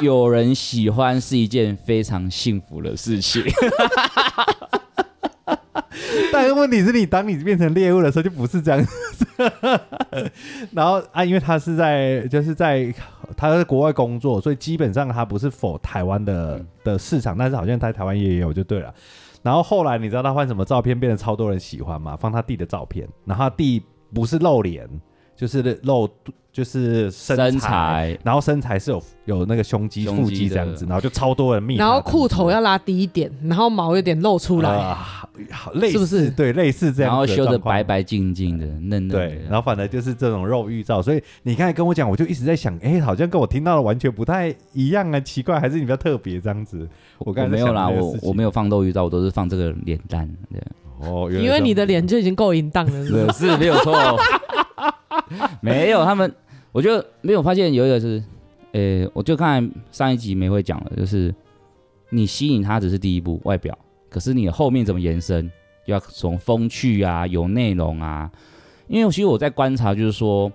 [0.00, 3.42] 有人喜欢是一件非常幸福的事情。
[6.32, 8.90] 但是问题是你当你变成猎物的时候，就不是这样子。
[10.72, 12.94] 然后啊，因为他是在就是在
[13.36, 18.94] 他在国外工作，所以基本上他不是 for 台湾的的市场，但是好像在台湾也有就对了。
[19.48, 22.14] 然后后来你知道他换什么照片变得超多人喜欢吗？
[22.14, 23.82] 放他弟的照片，然后他弟
[24.12, 24.86] 不是露脸，
[25.34, 26.06] 就是露。
[26.58, 31.76] 就是身材，身材然后身材是有有那个胸肌、腹肌这样子，然后就超多人密。
[31.76, 34.96] 然后裤头要拉低一点，然后毛有点露出来，呃、
[35.52, 36.30] 好类似是不是？
[36.30, 37.12] 对，类似这样。
[37.12, 39.14] 然后修的白白净净的，嫩嫩的。
[39.14, 41.00] 对，然后反正就是这种肉欲照。
[41.00, 46.88] 所以你刚才跟我讲，我就一直在想，哎，好像跟我听到的完全不太一样啊，奇怪，还是你比较特别这样子？
[47.18, 50.28] 我刚才没有啦，我我没有放肉欲照，我都是放这个脸蛋。
[50.50, 50.60] 对，
[51.08, 53.46] 哦，因为你的脸就已经够淫荡了，是不是？
[53.46, 53.94] 是没有错，
[55.62, 56.34] 没有他们。
[56.72, 58.22] 我觉得没有发现有一个是，
[58.72, 61.34] 呃、我就看上一集没会讲了，就是
[62.10, 63.76] 你吸引他只是第一步外表，
[64.08, 65.50] 可是你后面怎么延伸，
[65.86, 68.30] 要从风趣啊，有内容啊。
[68.86, 70.50] 因为其实我在观察，就是说，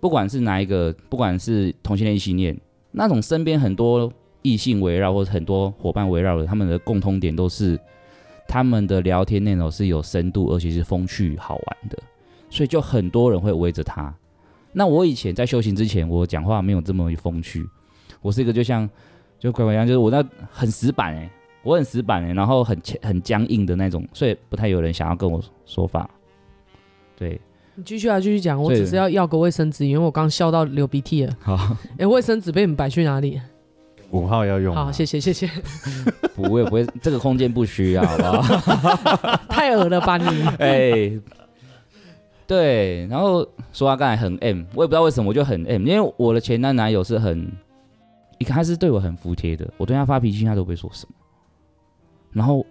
[0.00, 2.58] 不管是哪一个，不管是同性恋、异性恋，
[2.92, 4.10] 那种身边很多
[4.42, 7.78] 异性围绕或者很多伙伴围绕的，他们的共通点都是
[8.48, 11.98] 他们的聊天内容是有深度，而且是风趣好玩的，
[12.48, 14.14] 所以就很多人会围着他。
[14.72, 17.68] 那我以前在修行之前，我讲话没有这么风趣，
[18.22, 18.88] 我是一个就像
[19.38, 21.30] 就乖乖一样，就是我那很死板哎、欸，
[21.62, 26.08] 我很死板哎、欸，然后很很僵硬的那种，所以不太有人想要跟我说法。
[27.16, 27.40] 对，
[27.74, 31.36] 你继续啊，继续讲，我只是要要个卫生纸，因为我刚笑到流鼻涕了。
[31.40, 33.40] 好，哎，卫生纸被你们摆去哪里？
[34.10, 34.74] 五号要用。
[34.74, 35.48] 好，谢谢谢谢。
[36.34, 39.36] 不会不会，这个空间不需要，好不好？
[39.48, 40.42] 太恶了吧你？
[40.58, 41.20] 哎、欸。
[42.50, 47.48] 对，然后说他刚才很 M，我也不知道为什么我就很 M，因为我的前男男友是很，
[48.38, 51.14] 一开始对我很服帖的，我对他发脾气他都不会说什么，
[52.32, 52.66] 然后，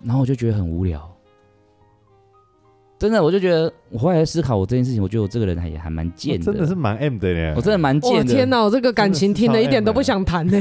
[0.00, 1.15] 然后我就觉得很无聊，
[2.98, 10.58] 真的，我就觉得我后来思考我这件事情，我觉得我这个人还也还蛮贱的，真的是蛮 M 的耶，我真的蛮贱的，天哪，我这个感情听了一点都不想谈 呢，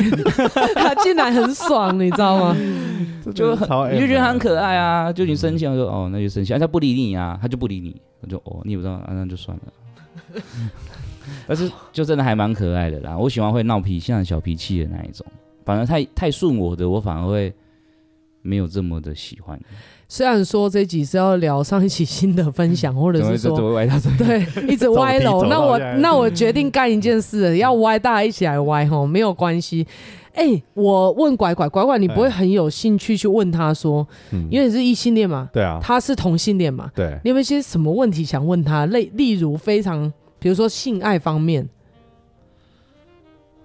[0.75, 2.57] 他竟然很爽，你知道吗？
[3.33, 7.99] 就很，你就觉得他很可爱啊，就你生气，我说哦，那就生气，他不理你啊，他就不理你。
[8.21, 10.41] 我就哦，你也不知道啊，那就算了。
[11.47, 15.25] 但是就真的还蛮可爱的啦，我喜欢会闹脾气、像小脾气的那一种。
[15.63, 17.51] 反而太太顺我的，我反而会
[18.45, 19.59] 没有这么的喜欢。
[20.07, 23.57] 虽然说这集是要聊上一期新的分享，或者是说
[24.17, 29.85] 对 一直歪楼，那我那我决定干一件事，要歪大家一起来歪吼，没有关系。
[30.33, 38.85] 哎、欸，我问拐拐，拐拐，你不会很有兴趣去问他说，嗯、因为你是异性恋嘛，对啊，他是同性恋嘛，对，你有没有一些什么问题想问他？
[38.85, 41.67] 例例如非常，比如说性爱方面，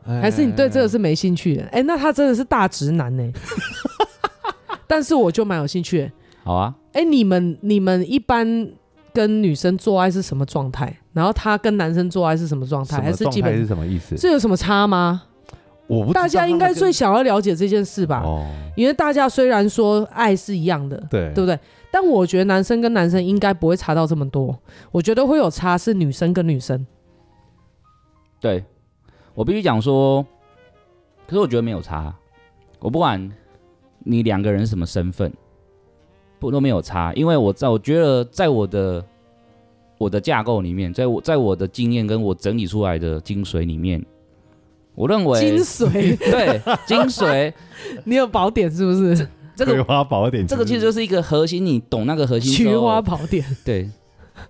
[0.06, 1.64] 欸、还是你对这个是没兴趣的？
[1.64, 3.32] 哎、欸，那他真的是大直男呢、欸。
[4.90, 6.12] 但是我就蛮有兴趣、欸。
[6.42, 8.68] 好啊，哎、欸，你们你们一般
[9.12, 10.92] 跟女生做爱是什么状态？
[11.12, 13.00] 然后他跟男生做爱是什么状态？
[13.00, 14.16] 还是基本是什么意思？
[14.16, 15.22] 这有什么差吗？
[15.86, 18.22] 我不大家应该最想要了解这件事吧？
[18.24, 18.44] 哦，
[18.76, 21.56] 因为大家虽然说爱是一样的，对，对不对？
[21.92, 24.58] 但我觉得男生跟男生应该不会差到这么多。
[24.90, 26.84] 我觉得会有差是女生跟女生。
[28.40, 28.64] 对，
[29.34, 30.24] 我必须讲说，
[31.28, 32.12] 可是我觉得没有差。
[32.78, 33.30] 我不管
[34.04, 35.32] 你两个人什么身份，
[36.38, 39.04] 不都没有差，因为我在我觉得在我的
[39.98, 44.04] 我的架构里面，在我在我的经验跟我整理出来的精髓里面。
[44.94, 47.52] 我认为精髓 对精髓，
[48.04, 49.26] 你有宝典是不是？
[49.54, 52.52] 这个葵花宝典，这个其实就是一个核心，你懂那个核心。
[52.52, 53.88] 菊花宝典，对，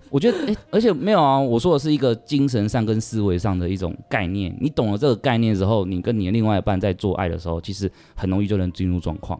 [0.09, 4.55] 我觉得哎、欸，而且没有啊，我说的是一个精神上跟思维上的一种概念。
[4.59, 9.39] 你懂了这个概念之后，你跟你的另外一半在做爱的时候，其实很容易就能进入状况。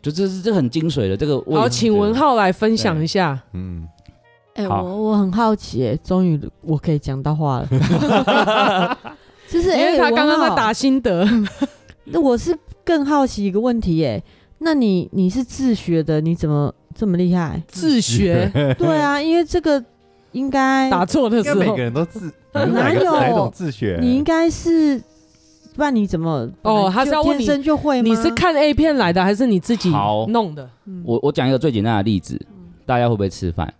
[0.00, 1.40] 就这是这很精髓的这个。
[1.52, 3.40] 好，请文浩来分享一下。
[3.52, 3.86] 嗯，
[4.54, 8.98] 哎、欸，我我很好奇，哎，终于我可以讲到话了。
[9.48, 11.26] 就是因为他刚刚在打心得，
[12.06, 14.22] 那我是更好奇一个问题哎，
[14.58, 17.62] 那你你是自学的，你怎么这么厉害？
[17.68, 18.50] 自学？
[18.78, 19.82] 对啊，因为这个
[20.32, 23.98] 应该打错的时候，每个人都自哪有哪种自学？
[24.00, 24.98] 你应该是，
[25.74, 26.90] 不然你怎么哦？
[26.92, 28.08] 他是要问你，天生就会吗？
[28.08, 29.90] 你是看 A 片来的，还是你自己
[30.28, 30.68] 弄的？
[31.04, 32.40] 我我讲一个最简单的例子，
[32.86, 33.72] 大家会不会吃饭？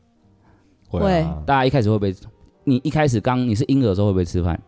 [0.89, 1.01] 会。
[1.47, 2.15] 大家一开始会不会？
[2.65, 4.61] 你一开始刚你是婴儿的时候会不会吃饭？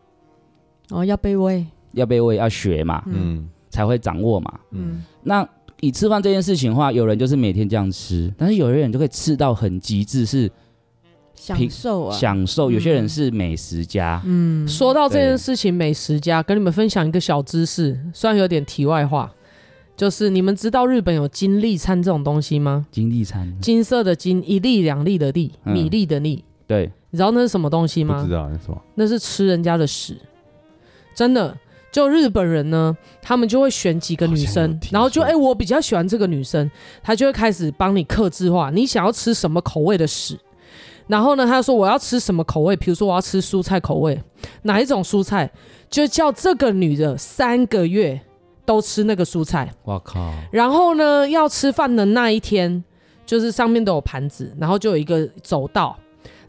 [0.90, 5.02] 哦，要被喂，要被喂，要学嘛，嗯，才会掌握嘛，嗯。
[5.22, 5.48] 那婴
[5.84, 10.50] 以吃饭这件事情的话，有人就是每天这样吃，但是有的人就可以吃到很极致，是
[11.34, 12.70] 享受啊，享受。
[12.70, 14.22] 有些人是美食家。
[14.24, 19.30] 嗯，说到这件事情，美食家跟你们分享一个小知识，虽然有点题外话，
[19.96, 22.86] 就是你们知道日本有金粒餐这种东西吗？
[22.90, 26.42] 金粒餐，金色的金，一粒两粒的粒，米粒的粒。
[26.66, 28.22] 对，你知道那是什么东西吗？
[28.22, 30.16] 不知道那是什么，那是吃人家的屎，
[31.14, 31.54] 真的。
[31.94, 36.68] 就日本人呢，他们就会选几个女生，然后就哎、欸，我比较喜欢这个女生，
[37.04, 40.36] 他就会开始帮你克制化，你想要吃什么口味的屎。
[41.06, 44.20] 然后呢，他就说我要吃什么口味，比如说我要吃蔬菜口味，
[44.62, 45.48] 哪一种蔬菜，
[45.88, 48.20] 就叫这个女的三个月
[48.66, 49.72] 都吃那个蔬菜。
[49.84, 50.32] 我靠！
[50.50, 52.82] 然后呢，要吃饭的那一天，
[53.24, 55.96] 就是上面都有盘子，然后就有一个走道，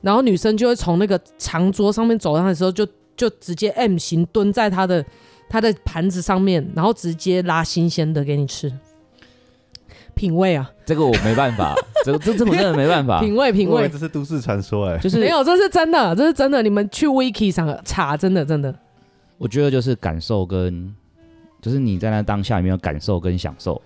[0.02, 5.06] 然后女生就会从那个长桌上面走上来的时候就，就就直接 M 型蹲在她的。
[5.50, 8.72] 他的盘子上面，然后直接拉新鲜的给你吃，
[10.16, 10.70] 品味啊！
[10.86, 13.20] 这个我没办法， 这这这我真的没办法。
[13.20, 16.62] 品味品味，这是都市传说哎，就是没有，这是真的，这是真的。
[16.62, 18.74] 你们去 Wiki 上查，真的真的。
[19.38, 20.94] 我觉得就是感受跟，
[21.62, 23.82] 就是你在那当下有没有感受跟享受。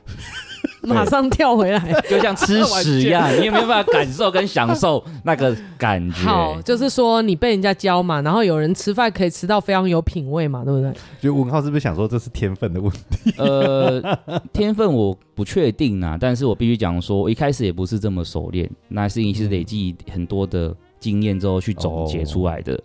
[0.82, 6.24] 马上跳回来， 就像吃屎一样， 你有没有办法感受跟享受那个感觉？
[6.24, 10.94] 好，就是说你被人家教嘛，然后有人吃饭可以吃到非常有品味嘛，对不对？
[11.22, 13.34] 就文浩是不是想说这是天分的问题？
[13.38, 14.02] 呃，
[14.54, 22.74] 天分我不确定啊，但是我必须讲说，我一开始也不是这么熟练，那是你是累积很多的经验之后去总结出来的。
[22.74, 22.84] 哦、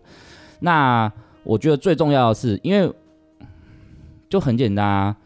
[0.61, 2.93] 那我觉得最重要的是，因为
[4.29, 5.17] 就很简单啊。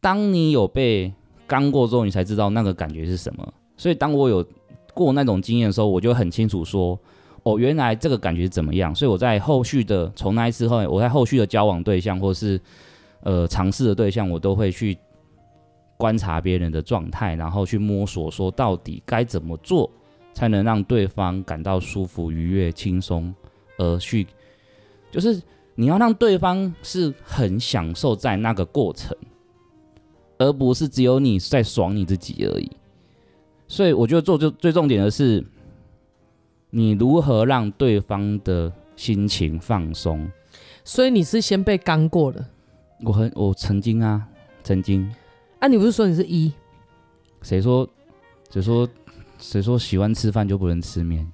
[0.00, 1.12] 当你有被
[1.46, 3.54] 干过之后，你才知道那个感觉是什么。
[3.76, 4.44] 所以当我有
[4.94, 6.98] 过那种经验的时候，我就很清楚说，
[7.42, 8.94] 哦，原来这个感觉怎么样。
[8.94, 12.60] 所以我在后续的从那一次后，我在后续的交往对象或是
[13.22, 14.96] 呃尝试的对象，我都会去
[15.96, 19.90] 观察别人的状态，然后去摸索说到底该怎么做
[20.32, 23.34] 才能让对方感到舒服、愉悦、轻松，
[23.76, 24.26] 而去
[25.10, 25.42] 就是
[25.74, 29.16] 你要让对方是很享受在那个过程。
[30.40, 32.70] 而不是只有你在爽你自己而已，
[33.68, 35.44] 所以我觉得做最最重点的是，
[36.70, 40.30] 你如何让对方的心情放松。
[40.82, 42.42] 所以你是先被干过的？
[43.04, 44.26] 我很我曾经啊，
[44.64, 45.14] 曾经。
[45.58, 46.50] 啊，你不是说你是一？
[47.42, 47.86] 谁说？
[48.48, 48.88] 谁说？
[49.38, 51.30] 谁说喜欢吃饭就不能吃面？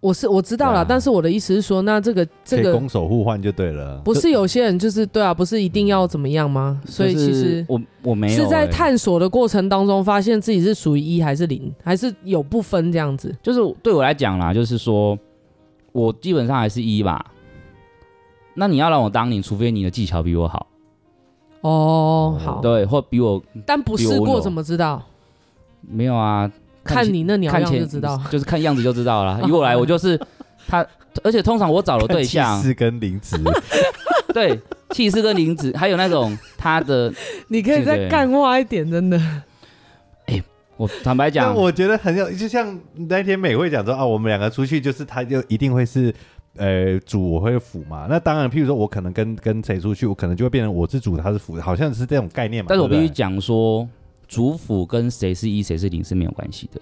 [0.00, 4.00] 我是我知道了，啊、但是我的意思是说，那这个这个攻守互换就对了。
[4.02, 6.80] 不是有些人就是对啊，不是一定要怎么样吗？
[6.86, 13.36] 所以其实我我没有是在探索的过程当中，发现自己是属于一还是零，还是有不分这样子。
[13.42, 15.18] 就是对我来讲啦，就是说
[15.92, 17.22] 我基本上还是一吧。
[18.54, 20.66] 那你要让我当你，除非你的技巧比我好。
[21.60, 25.02] 哦，好，对，或比我，但不试过怎么知道？
[25.82, 26.50] 没有啊。
[26.84, 29.40] 看你那鸟样就知道， 就是看样子就知道了。
[29.46, 30.18] 以我来，我就是
[30.66, 30.84] 他，
[31.22, 33.38] 而且通常我找的对象， 气势跟林子，
[34.32, 34.58] 对，
[34.90, 37.12] 气势跟林子，还有那种他的，
[37.48, 39.18] 你可以再干话一点，真的。
[40.26, 40.44] 哎、欸，
[40.76, 46.14] 我坦白讲，我觉得很有，就像那天美惠讲说啊，我们两个出去就是他就一定会是
[46.56, 48.06] 呃主，我会辅嘛。
[48.08, 52.66] 那当然，譬如说我可能跟跟谁出去，我可能就会变成我是主，他是辅，好像是这种概念嘛。
[52.68, 53.88] 但是我必须讲说。
[54.30, 56.80] 主辅跟谁是一谁是零是没有关系的，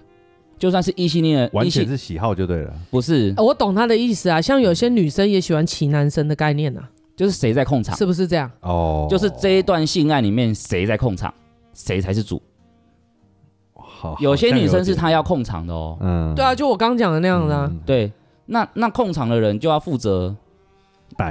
[0.59, 2.75] 就算是异性恋，完全是喜好就对了。
[2.91, 8.51] 不是，我懂他的意思啊，像有些女生也喜欢骑男生的概念啊，就是谁在控场，是不是这样？
[8.61, 11.33] 哦，就是这一段性爱里面谁在控场，
[11.73, 12.43] 谁才是主。
[13.73, 15.97] 好，有些女生是她要控场的哦。
[16.03, 17.67] 嗯，对啊，就我刚讲的那样的啊。
[17.73, 18.13] 嗯、对，
[18.45, 20.37] 那那控场的人就要负责。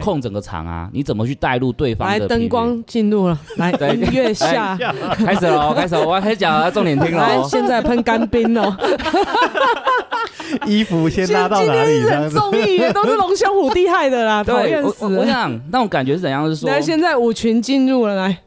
[0.01, 2.19] 控整个场啊，你怎么去带入对方的？
[2.19, 4.77] 来，灯光进入了，来音乐下，
[5.15, 7.21] 开始了， 开始了，我要开始讲了，重点听了。
[7.21, 8.75] 来，现在喷干冰哦。
[10.65, 12.01] 衣服先拉到哪里？
[12.03, 15.21] 很综艺都是龙兄虎弟害的啦，讨厌死了。
[15.21, 16.47] 我想那种感觉是怎样？
[16.47, 18.37] 是说，来，现在舞群进入了，来，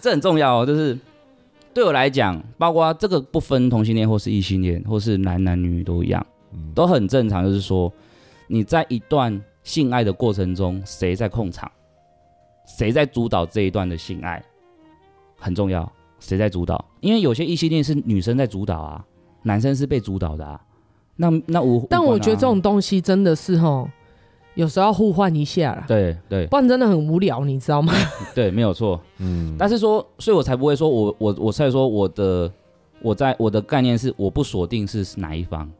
[0.00, 0.66] 这很重要哦。
[0.66, 0.98] 就是
[1.74, 6.24] 对我来讲，包括这个不分同性恋或是异性恋，或是男男女女都一样，
[6.74, 7.44] 都很正常。
[7.44, 7.92] 就是说
[8.46, 9.38] 你在一段。
[9.70, 11.70] 性爱的过程中，谁在控场？
[12.66, 14.42] 谁在主导这一段的性爱
[15.36, 15.88] 很重要。
[16.18, 16.84] 谁在主导？
[16.98, 19.04] 因为有些异性恋是女生在主导啊，
[19.44, 20.60] 男生是被主导的啊。
[21.14, 23.86] 那那我，但我觉得这种东西真的是齁，
[24.54, 25.84] 有时候要互换一下啦。
[25.86, 27.92] 对对，不然真的很无聊，你知道吗？
[28.34, 29.00] 对，没有错。
[29.18, 32.52] 嗯，但是说，所以我才不会说我我我才说我的
[33.02, 35.70] 我在我的概念是我不锁定是哪一方，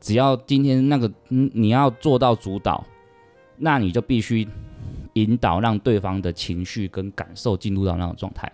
[0.00, 2.82] 只要今天那个嗯你要做到主导。
[3.60, 4.48] 那你就必须
[5.12, 8.50] 引导，让对方的情绪跟感受进入到那种状态。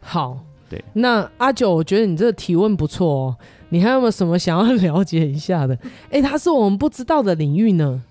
[0.00, 0.38] 好，
[0.68, 3.36] 对，那阿九，我觉得你这个提问不错哦，
[3.68, 5.74] 你还有没有什么想要了解一下的？
[6.10, 8.02] 哎、欸，他是我们不知道的领域呢。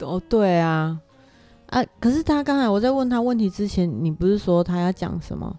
[0.00, 0.98] 哦，对啊，
[1.68, 5.56] 啊，可是他刚才我在问他问题之前，你不是说他要讲什么？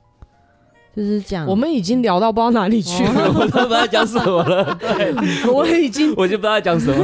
[0.95, 4.75] 就是讲，我们已经聊到不知道哪里去了，哦、 我都不知道讲什么了。
[4.75, 5.11] 对，
[5.51, 7.03] 我已经， 我就不知道讲什么。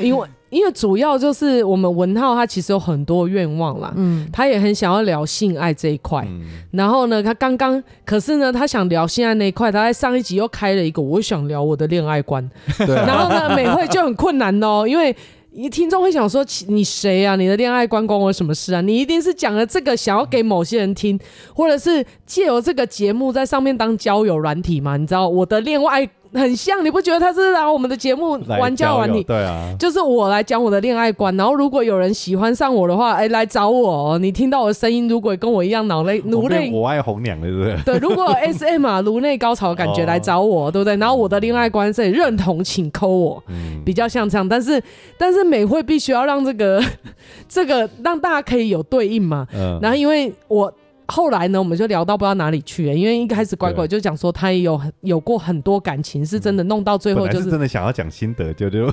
[0.00, 6.24] 因为，因为主要就是我们文浩他其实有很多愿望啦，嗯，他也很想要聊性爱这一块。
[6.26, 6.40] 嗯、
[6.70, 12.50] 然后呢，他刚刚，可是呢，他想聊性爱那一块，他在上一集又开了一个，我想聊我的恋爱观。
[12.78, 13.04] 对、啊。
[13.06, 15.14] 然后呢，美惠就很困难哦，因为。
[15.58, 17.34] 你听众会想说：“你谁啊？
[17.34, 18.82] 你的恋爱观关我什么事啊？
[18.82, 21.18] 你一定是讲了这个想要给某些人听，
[21.54, 24.98] 或者是借由这个节目在上面当交友软体嘛？
[24.98, 29.22] 你知道我的恋爱。”很像，你不觉得他是拿我们的节目玩交玩你？
[29.22, 34.18] 对啊，就是我来讲我的恋爱观，然后如果有人喜欢上我的话，哎、欸，来找我。
[34.18, 37.76] 你听到我的声音，如果跟我一样脑内颅内，我爱红娘，对不对？
[37.84, 40.96] 对，如果有 S M 啊，颅内高潮的感觉来找我，对不对？
[40.96, 44.48] 然后我的恋爱观这里认同，请扣我，嗯、比较像这样。
[44.48, 44.82] 但是，
[45.18, 46.82] 但是美惠必须要让这个
[47.48, 49.46] 这个让大家可以有对应嘛。
[49.54, 50.72] 嗯、然后，因为我。
[51.08, 58.92] 后来呢，我们就聊到不知道哪里去了，因为一开始乖乖就讲说他也有有过很多感情，是真的弄到最后就是，是真的想要讲心得，就就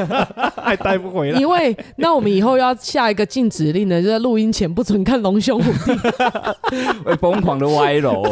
[0.62, 1.40] 还带不回来。
[1.40, 5.98] 因为那我们以后要下一个禁止令呢，就在录音前不准看龙兄虎弟，
[7.04, 8.22] 会疯狂的歪楼。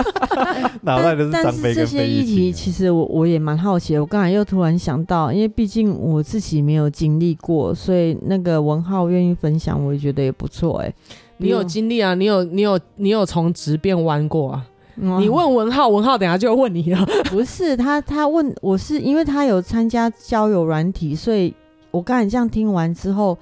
[0.82, 1.74] 脑袋都是张飞跟飞机。
[1.74, 10.94] 但是这些议题其实我我也蛮好奇的，我刚才又突然想到，因为毕竟我自己没有经历过，所以那个文浩愿意分享，我也觉得也不错哎、欸。
[11.38, 12.14] 你有经历啊？
[12.14, 14.66] 你有你有你有从直变弯过啊？
[15.00, 17.06] 嗯、你问文浩，文浩等下就会问你了。
[17.30, 21.54] 不是他，他问我是因为他有参加交友软体，所以
[21.92, 23.38] 我刚才这样听完之后，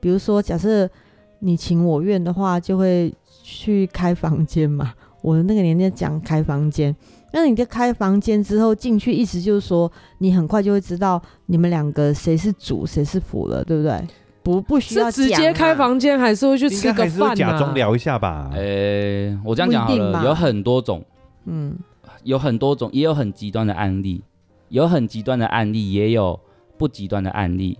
[0.00, 0.88] 比如说假设
[1.38, 4.92] 你情我愿的话，就会去开房间嘛。
[5.22, 6.94] 我的那个年代讲开房间，
[7.32, 14.06] 那你在开房间之后进去，意思就是说你很快就会知道你们两个谁是主谁是辅了，对不对？
[14.48, 17.34] 不不需要、啊、是直接开房间，还是会去吃个饭、啊？
[17.34, 18.50] 假装聊一下吧。
[18.54, 21.04] 呃、欸，我这样讲好了，有很多种，
[21.44, 21.76] 嗯，
[22.22, 24.22] 有很多种，也有很极端的案例，
[24.70, 26.40] 有很极端的案例，也有
[26.78, 27.78] 不极端的案例。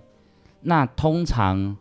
[0.61, 1.75] 那通常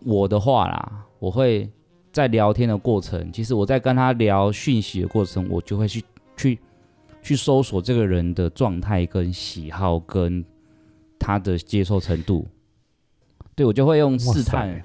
[0.00, 1.70] 我的话啦，我会
[2.10, 6.04] 在聊天的过程，其实我在跟他聊讯息的过程，我就会去
[6.36, 6.58] 去
[7.22, 10.44] 去搜索这个人的状态、跟喜好、跟
[11.16, 12.44] 他的接受程度。
[13.54, 14.82] 对，我就会用试探。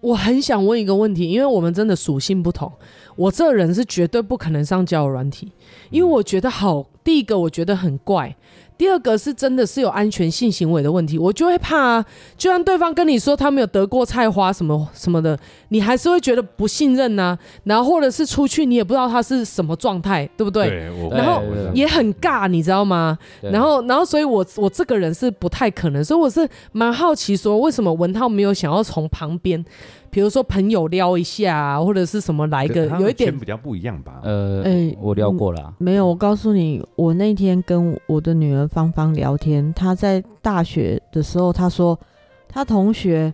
[0.00, 2.72] 我很想问一个问题，因为我们真的属性不同。
[3.16, 5.50] 我这人是绝对不可能上交友软体，
[5.90, 6.86] 因为我觉得好。
[7.04, 8.32] 第一个我觉得很怪。
[8.78, 12.06] 第二个是真的是有安全性行为的问题，我就会怕啊。
[12.38, 15.36] 就算对方跟你说他没有得过菜花什么什么的，
[15.70, 17.38] 你还是会觉得不信任呐、啊。
[17.64, 20.68] 然后或者是出去你也不知道他是什么状态，对不对？
[20.68, 21.42] 对，然后
[21.74, 23.18] 也很尬，你知道吗？
[23.40, 29.64] 然后然后所以我我这个人是不太可能，所以我是蛮好奇说为什么文涛没有想要从旁边。
[30.12, 34.20] 比如说朋友撩一下、啊，或者是什么来个有一点比较不一样吧。
[34.22, 35.74] 呃，哎、欸，我撩过了、嗯。
[35.78, 41.98] 没有，我告诉你，我那天跟我的女儿芳芳聊天，她在大学的时候，她说
[42.46, 43.32] 她同学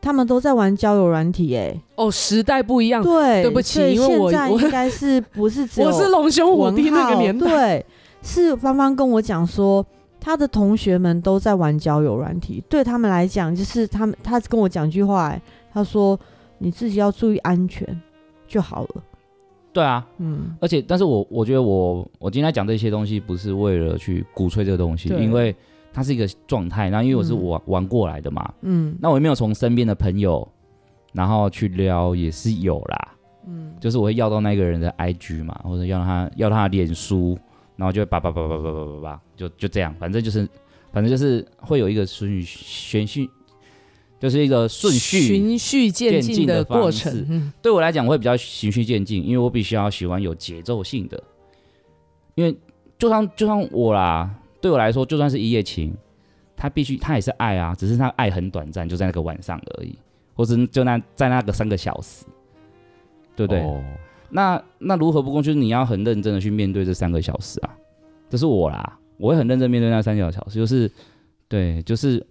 [0.00, 3.02] 他们都在玩交友软体、欸，哎，哦，时代不一样。
[3.02, 7.46] 对，对不起，因为我现在应该是不是只有 我是龙兄虎弟那个年代？
[7.46, 7.86] 对，
[8.22, 9.84] 是芳芳跟我讲说，
[10.18, 15.38] 她的同学们都在玩交友软体，对他们来讲，就是他们，他跟我讲句话。
[15.74, 16.18] 他说
[16.56, 18.00] ：“你自己要注意安全
[18.46, 19.02] 就好了。”
[19.74, 25.52] 对啊，嗯，而且，但是我我觉得我我今天讲这些东西不是为了去鼓吹这个东西，因为
[25.92, 26.88] 它是一个状态。
[26.88, 30.46] 然后，因为我是玩、嗯、玩过来的嘛，嗯，那我也没有从身边的朋友
[31.12, 33.08] 然后去撩，也是有啦，
[33.48, 37.36] 嗯，就是我会要到那个人的 IG 嘛，或者要他要他的脸书，
[37.74, 40.48] 然后就会叭叭叭叭叭叭叭叭，就就这样，反正就是
[40.92, 43.28] 反正就是会有一个顺序宣讯。
[44.24, 47.12] 就是一个顺序循序渐进的过程。
[47.28, 51.22] 嗯、对我来讲，我会比较循序渐进，因为我比较喜欢有节奏性的。
[52.34, 52.56] 因为
[52.96, 55.94] 就算就算我啦，对我来说，就算是一夜情，
[56.56, 59.94] 他必须他也是爱啊，只是他爱很短暂，就在那个晚上而已，
[60.32, 62.24] 或是就那在那个三个小时，
[63.36, 63.60] 对不对？
[63.60, 63.84] 哦、
[64.30, 65.42] 那那如何不公？
[65.42, 67.76] 就是你要很认真的去面对这三个小时啊。
[68.30, 70.90] 这是我啦，我会很认真面对那三个小时，就是
[71.46, 72.26] 对，就是。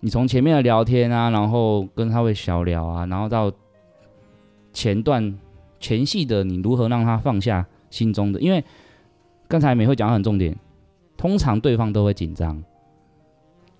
[0.00, 3.52] 你从前面的聊天啊，然后跟他会小聊啊，然后到
[4.72, 5.38] 前段
[5.78, 8.40] 前戏的你如何让他放下心中的？
[8.40, 8.64] 因为
[9.46, 10.56] 刚才美惠讲很重点，
[11.16, 12.62] 通常对方都会紧张，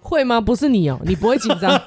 [0.00, 0.40] 会吗？
[0.40, 1.70] 不是你哦，你不会紧张。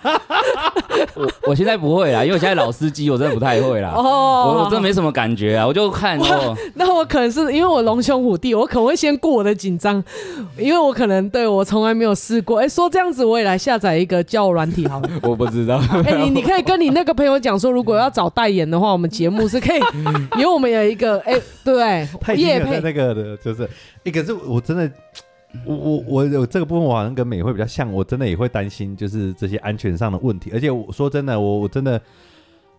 [1.16, 3.93] 我我现在不会啦，因为我现在老司机，我真的不太会啦。
[3.97, 6.55] 哦，我我真的没什么感觉啊，我就看哦。
[6.76, 10.03] 那我可能是因为我龙兄虎弟，我可能会先过我的紧张，
[10.57, 12.59] 因为我可能对我从来没有试过。
[12.59, 15.09] 哎，说这样子，我也来下载一个交友软体好了。
[15.24, 15.82] 我不知道。
[16.05, 19.82] 哎，你你可以跟你那个朋友讲说，如果要找代言的话，我们节目是可以，
[20.38, 23.68] 因为我们有一个哎，对，业配那个的，就是
[24.03, 24.89] 一个是我真的。
[25.66, 30.49] 我我我有这个部分，我好像跟美会比较像，我真的也会担心，就是这些安全上的问题。
[30.51, 32.01] 而且我说真的，我我真的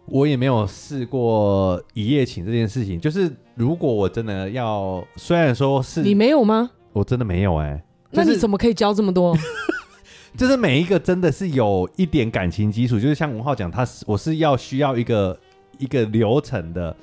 [0.07, 3.01] 我也没有试过一夜情这件事情。
[3.01, 6.73] 就是如果我真的要，虽然说是你没有吗？
[6.93, 7.85] 我真的没有哎、欸。
[8.11, 9.37] 那你怎么可以教这么多？
[10.37, 15.39] 就是每一个真的是有一点感情基础，就是像文浩讲，他是我是要需要一个
[15.79, 16.95] 一个流程的。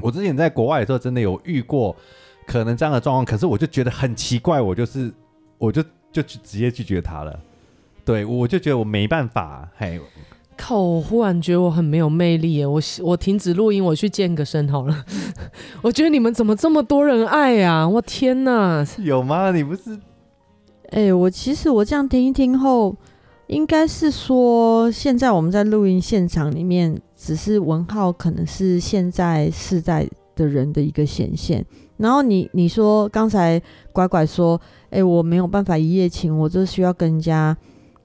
[0.00, 1.94] 我之前在国外的时候，真的有遇过。
[2.46, 5.12] 可能这样的状况，可是我就觉得很奇怪，我就是，
[5.58, 5.82] 我就
[6.12, 7.38] 就直接拒绝他了。
[8.04, 9.68] 对，我就觉得我没办法。
[9.76, 10.00] 嘿，
[10.56, 10.80] 靠！
[10.80, 12.66] 我忽然觉得我很没有魅力耶。
[12.66, 15.04] 我我停止录音，我去健个身好了。
[15.82, 17.86] 我觉得你们怎么这么多人爱呀？
[17.86, 18.86] 我天哪！
[18.98, 19.50] 有吗？
[19.50, 19.94] 你不是？
[20.90, 22.96] 哎、欸，我其实我这样听一听后，
[23.48, 31.66] 应该是说，现在我们在录音现场里面，只是文浩可能是现在世代的人的一个显现。
[31.98, 33.60] 然后你你说刚才
[33.92, 37.56] 拐拐说，哎，我没有办法一夜情，我就需要跟人家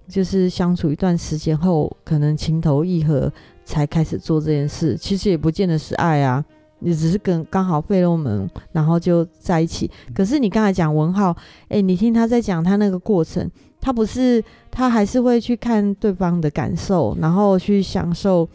[0.07, 3.31] 就是相处一段时间后，可能情投意合
[3.63, 4.95] 才开始做这件事。
[4.95, 6.43] 其实也不见得是爱啊，
[6.79, 9.89] 你只是跟刚好费洛蒙，然后就在一起。
[10.13, 11.35] 可是你刚才讲文浩，
[11.69, 18.47] 哎，你听他在讲他那个过程，他不是他还是会去看对方的感受，然后去享受。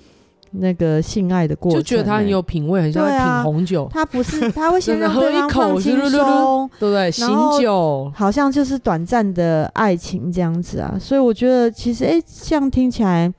[0.59, 3.85] 那个性爱的过程，就觉得他很有品味，很像在品红酒。
[3.85, 7.11] 啊、他不是，他会先 让对方放轻松，对不对？
[7.11, 7.29] 醒
[7.61, 10.97] 酒，好像就是短暂的爱情这样子啊。
[11.01, 13.33] 所以我觉得，其实哎，这样听起来，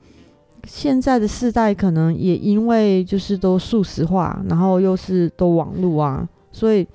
[0.66, 6.86] 现在的世代可能也因为就是都素食化，然后又是都网络啊，所以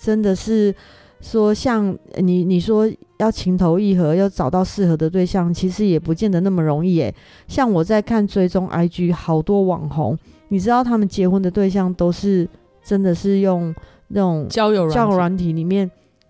[0.00, 0.74] 真的是。
[1.22, 2.86] 说像你你说
[3.18, 7.14] 要情投意合，要找到适合的对象，其实也不见得那么容易诶。
[7.46, 10.18] 像我在看追踪 IG，好多网红，
[10.48, 12.46] 你知道他们结婚的对象都是
[12.84, 13.72] 真的是用
[14.08, 15.88] 那种交友交友软体里面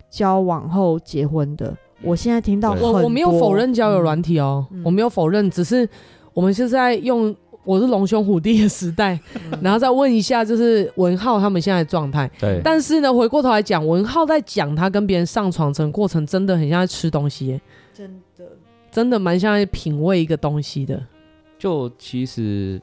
[0.09, 1.75] 交往后结婚的。
[2.03, 5.89] 我现在听到我我没有否认交友软体哦，嗯、我没有否认，只是
[6.33, 7.35] 我们是在用。
[7.65, 12.29] 我是龙兄虎弟的时代，嗯、然后再问一下，就是文浩他们现在的状态。
[12.37, 17.61] 对，但是呢，回过头来讲，文浩在讲他跟别人上床整个过程，真的很像在吃东西耶，
[17.93, 18.45] 真的，
[18.91, 21.01] 真的蛮像在品味一个东西的。
[21.57, 22.81] 就其实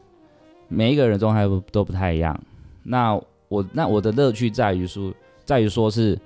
[0.68, 2.41] 每一个人状态都不太一样。
[2.83, 5.12] 那我那我的乐趣在于说，
[5.45, 6.18] 在于说是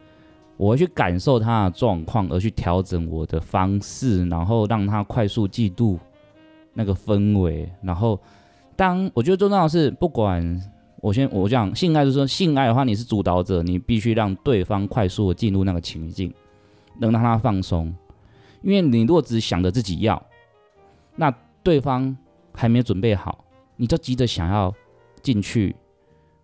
[0.57, 5.99] 我会去感受他的状况，而去调整我的方式，然后让他快速嫉妒
[6.73, 8.17] 那个氛围，然后。
[8.77, 10.61] 当我觉得最重要的是，不管
[11.01, 16.33] 我先我讲性爱，就是说性爱的话，你是主导者，你必须让对方快速的进入那个情境，
[16.99, 17.95] 能让他放松。
[18.63, 20.21] 因为你如果只想着自己要，
[21.15, 22.17] 那对方
[22.53, 23.45] 还没有准备好，
[23.77, 24.75] 你就急着想要
[25.23, 25.77] 进去，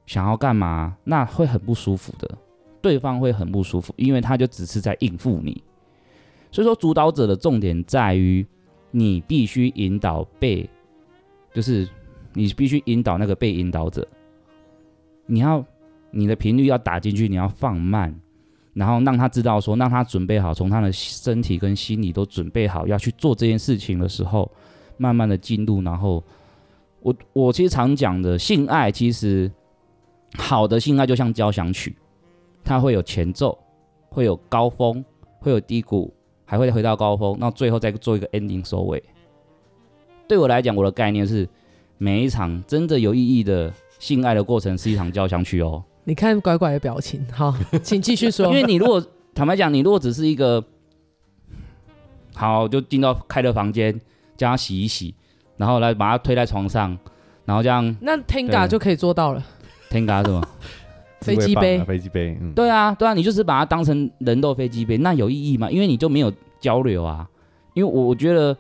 [0.07, 2.31] 想要干嘛，那会很不舒服的。
[2.83, 5.63] 对方会很不舒服，因为他就只是在应付你。
[6.53, 8.47] 所以说，主导者的重点在于
[8.91, 10.69] 你必须引导被，
[11.53, 11.89] 就是。
[12.33, 14.07] 你必须引导那个被引导者，
[15.27, 15.65] 你要
[16.13, 18.15] 你的频率要打进去，你要放慢，
[18.73, 24.51] 然后让他知道说，让他准备好，从他的身体跟心理都准备好要去做这件事情的时候，
[24.97, 25.83] 慢慢的进入。
[25.83, 26.23] 然后
[27.01, 29.51] 我我其实常讲的性爱，其实
[30.37, 31.97] 好的性爱就像交响曲，
[32.63, 33.59] 它会有前奏，
[34.09, 35.05] 会有高峰，
[35.41, 36.15] 会有低谷，
[36.45, 39.03] 还会回到高峰，那最后再做一个 ending 收尾。
[40.29, 41.49] 对我来讲，我的概念是。
[42.03, 45.85] 每一场真的有意义的性爱的过程是一场交响曲哦。
[46.05, 48.47] 你看拐拐的表情，好， 请继续说。
[48.47, 50.65] 因为你如果坦白讲，你如果只是一个
[52.35, 53.93] 好，就进到开的房间，
[54.35, 55.15] 将他洗一洗，
[55.59, 56.97] 然后来把他推在床上，
[57.45, 59.45] 然后这样，那 Tenga 就可以做到了。
[59.91, 60.49] Tenga 是什么？
[61.21, 62.39] 飞机杯，飞机杯。
[62.41, 65.71] 嗯，对啊，对啊，你就是把它当成人肉飞机杯，那有意义吗？
[65.71, 67.29] 因为你就没有交流啊。
[67.75, 68.57] 因为我我觉得。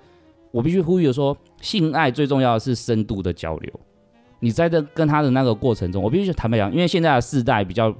[0.50, 3.72] 我必须呼吁的说，性爱最重要的是深度的交流。
[4.40, 7.94] 你在这跟他的那个过程中，我必须坦白讲，因为现在的世代比较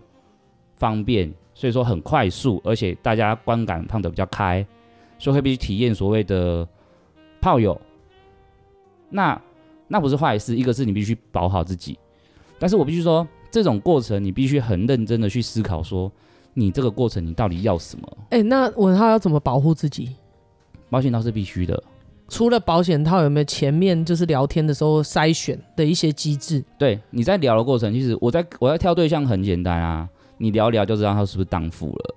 [0.76, 4.66] 方便，所以说很快速，而且大家观感放得比较开，
[5.18, 6.66] 所以会必须体验所谓的
[7.40, 7.78] 炮友。
[9.10, 9.40] 那
[9.86, 11.98] 那不是坏事，一个是你必须保好自己，
[12.58, 16.10] 但是我必须说，这种过程你必须很认真的去思考，说
[16.54, 18.08] 你这个过程你到底要什么？
[18.30, 20.16] 哎、欸，那文浩要怎么保护自己？
[20.88, 21.82] 保险套是必须的。
[22.30, 26.64] 除了保险套，有没有前面就是聊天的时候筛选的一些机制？
[26.78, 30.08] 对，你在聊的过程，其实我在我在挑对象很简单啊，
[30.38, 32.14] 你聊聊就知道他是不是荡妇了。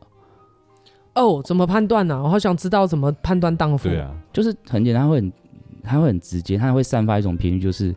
[1.16, 2.22] 哦，怎么判断呢？
[2.24, 3.90] 我好想知道怎么判断荡妇。
[3.90, 5.34] 对啊，就是很简单，他会很
[5.84, 7.94] 他会很直接，他会散发一种频率，就是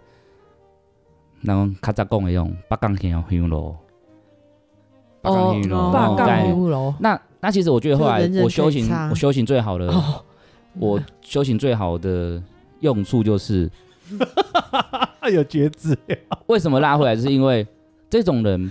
[1.42, 3.76] 那种卡扎贡的那种八杠天香楼，
[5.20, 6.94] 八杠天香楼，八杠天香楼。
[6.98, 9.88] 那那其实我觉得后来我修行我修行最好的。
[9.88, 10.24] 哦
[10.78, 12.42] 我修行最好的
[12.80, 13.70] 用处就是
[15.32, 15.96] 有觉知。
[16.46, 17.16] 为什么拉回来？
[17.16, 17.66] 就是因为
[18.10, 18.70] 这种人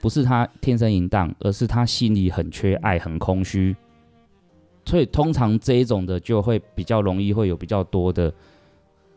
[0.00, 3.74] 不是他天生淫荡，而是他心里很缺爱、很空虚。
[4.84, 8.32] 所以通常这一种的就会比较容易会有比较多的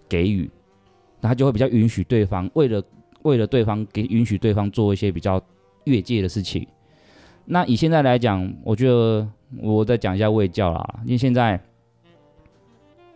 [0.08, 0.50] 给予，
[1.20, 2.84] 那他就会比较允许对方为了
[3.24, 5.42] 为了对方给允许对方做一些比较
[5.84, 6.66] 越界的事情。
[7.46, 9.28] 那以现在来讲，我觉得
[9.62, 11.62] 我再讲一下卫教啦，因为现在。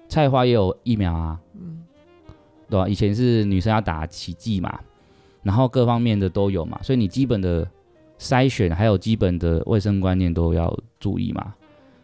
[0.10, 1.84] 菜花也有疫苗啊，嗯，
[2.70, 2.88] 对吧？
[2.88, 4.80] 以前是女生要打奇迹嘛，
[5.44, 7.68] 然后各方面的都有嘛，所以你基本的
[8.20, 11.54] 筛选还有基本的卫生观念都要注意嘛。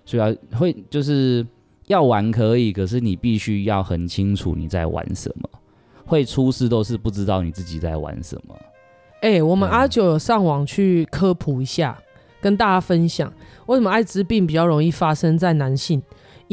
[0.06, 1.46] 所以要会就是
[1.88, 5.50] 要玩可以，可是你必须要很清楚你在玩什么，
[6.06, 8.54] 会出事都是不知道你自己在玩什么。
[9.22, 12.04] 哎、欸，我们阿九有上网去科普一下，嗯、
[12.42, 13.32] 跟大家分享
[13.68, 16.04] 为什么艾滋病比较容易发生在男性。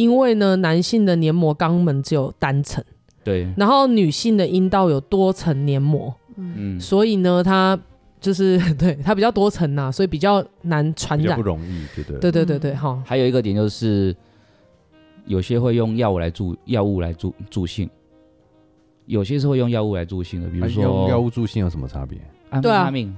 [0.01, 2.83] 因为呢，男性的黏膜肛门只有单层，
[3.23, 7.79] 对，然后女性的阴道有多层黏膜，嗯，所以呢，它
[8.19, 12.19] 就是 对它比较多层呐，所以比较难传染，不容易，对对？
[12.19, 13.03] 对对对对哈。
[13.05, 14.17] 还有一个点就是，
[15.27, 17.87] 有些会用药物来助药物来助助性，
[19.05, 22.19] 有些是会用药物来助性的，比如说用药物助性有什么差别？
[22.49, 23.15] 安非他命。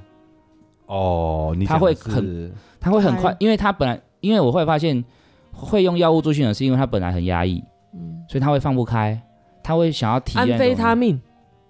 [0.87, 5.05] 哦，你他会很他会很快，因为他本来因为我会发现。
[5.53, 7.62] 会用药物助兴的是因为他本来很压抑，
[7.94, 9.20] 嗯，所以他会放不开，
[9.62, 11.20] 他会想要体验安非他命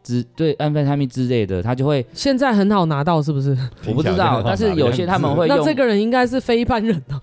[0.03, 3.57] 之对安非他命之类的，他就会现在很好拿到，是不是？
[3.87, 5.57] 我不知道，但是有些他们会用。
[5.57, 7.21] 那这个人应该是非一般人哦，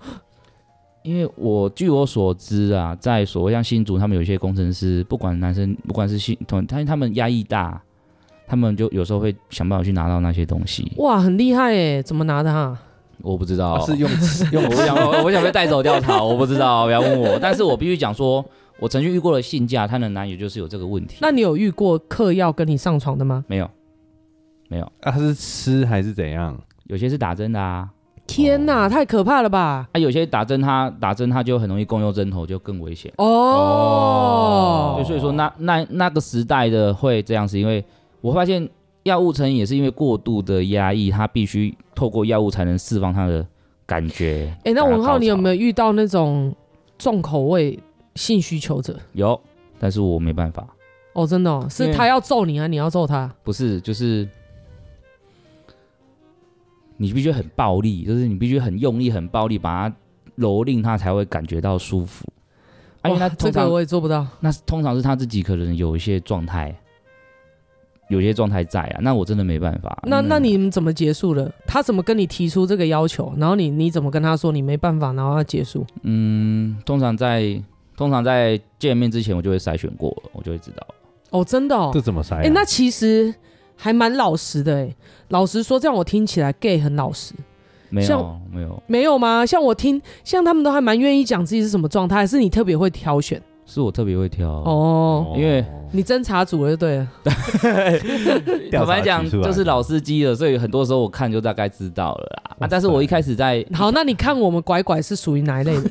[1.02, 7.82] 因为我据我所知啊，在所谓像新竹，他们有些工程师，不管男生，不管是新同，他他们压抑大，
[8.46, 10.92] 他们就有时候会想办法去拿到那些东西。
[10.96, 12.78] 哇，很厉害哎，怎么拿的哈？
[13.22, 14.10] 我不知道，是用
[14.52, 17.38] 用我想我想被带走调查， 我不知道，不要问我。
[17.42, 18.44] 但是我必须讲说，
[18.78, 21.18] 我曾经遇过的性价，他的男友就是有这个问题。
[21.20, 23.44] 那你有遇过嗑药跟你上床的吗？
[23.46, 23.70] 没有，
[24.68, 24.84] 没有。
[25.00, 26.58] 啊，他是吃还是怎样？
[26.84, 27.88] 有些是打针的啊。
[28.26, 29.88] 天哪，太可怕了吧！
[29.92, 33.12] 啊，有些打针他打针他就很容易共用针头，就更危险。
[33.18, 34.94] 哦。
[34.96, 37.84] 对，所以说那那那个时代的会这样，是因为
[38.20, 38.68] 我发现。
[39.04, 43.46] 药物成瘾也是因为过度的压抑，他必须透过药物才能释放他的
[43.86, 44.54] 感觉。
[44.58, 46.54] 哎、欸，那文浩，你有没有遇到那种
[46.98, 47.78] 重口味
[48.14, 48.98] 性需求者？
[49.12, 49.40] 有，
[49.78, 50.66] 但是我没办法。
[51.14, 52.66] 哦，真的、哦，是他要揍你啊？
[52.66, 53.34] 你要揍他？
[53.42, 54.28] 不是，就是
[56.98, 59.96] 你必须很暴力，就是你必须很用力、很暴力，把他
[60.38, 62.26] 蹂躏，他才会感觉到舒服。
[63.02, 64.26] 而且他这个我也做不到。
[64.40, 66.78] 那通常是他自己可能有一些状态。
[68.10, 69.98] 有些状态在啊，那我真的没办法。
[70.02, 71.50] 那那你们怎么结束的？
[71.66, 73.32] 他怎么跟你提出这个要求？
[73.38, 75.86] 然后你你怎么跟他说你没办法，然后他结束？
[76.02, 77.58] 嗯，通常在
[77.96, 80.86] 通常在见面之前，我就会筛选过了，我就会知道。
[81.30, 81.90] 哦，真的哦？
[81.94, 82.42] 这怎么筛？
[82.44, 83.32] 哎，那其实
[83.76, 84.94] 还蛮老实的哎。
[85.28, 87.34] 老实说，这样我听起来 gay 很老实。
[87.88, 89.44] 没有，没有，没有吗？
[89.44, 93.40] 像我听，像他们都还蛮愿意讲自己是什么状态，还是你特别会挑选？
[93.72, 97.08] 是我特别会挑哦，因为你侦查组了就对了。
[98.72, 102.56] 坦白讲，就是老司机了，所以很多时候我看就大概知道了啦。
[102.66, 105.88] 啊，但是我一开始在 好，那你看我们拐拐是属于哪一类的？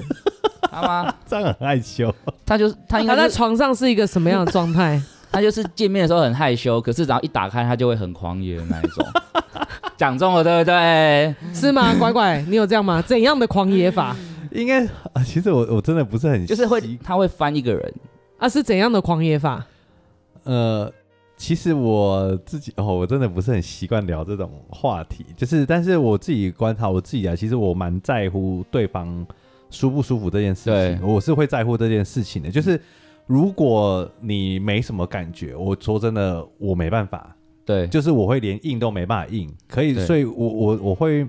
[0.69, 1.13] 他吗？
[1.25, 2.13] 这样很害羞。
[2.45, 5.01] 他就是他应该在床上是一个什么样的状态？
[5.31, 9.05] 他就是见面的时候很害羞，可是只要一打开，他就会很狂野的那一种。
[9.95, 11.33] 讲中了，对不对？
[11.53, 11.93] 是吗？
[11.97, 13.01] 拐拐，你有这样吗？
[13.01, 14.15] 怎样的狂野法？
[14.51, 17.93] 应该啊，其实我我真的不是很就是会他会翻一个人。
[18.37, 19.65] 啊，是怎样的狂野法？
[20.43, 20.89] 呃，
[21.35, 29.27] 其实我自己哦，我真的不是很习惯聊这种话题，就是但是我自己观察我自己啊，其实我蛮在乎对方
[29.69, 32.49] 舒不舒服这件事情，我是会在乎这件事情的。
[32.49, 32.79] 就是
[33.27, 37.35] 如果你没什么感觉，我说真的，我没办法，
[37.65, 41.27] 对，就是我会连硬都没办法硬，可以，所以我我我会。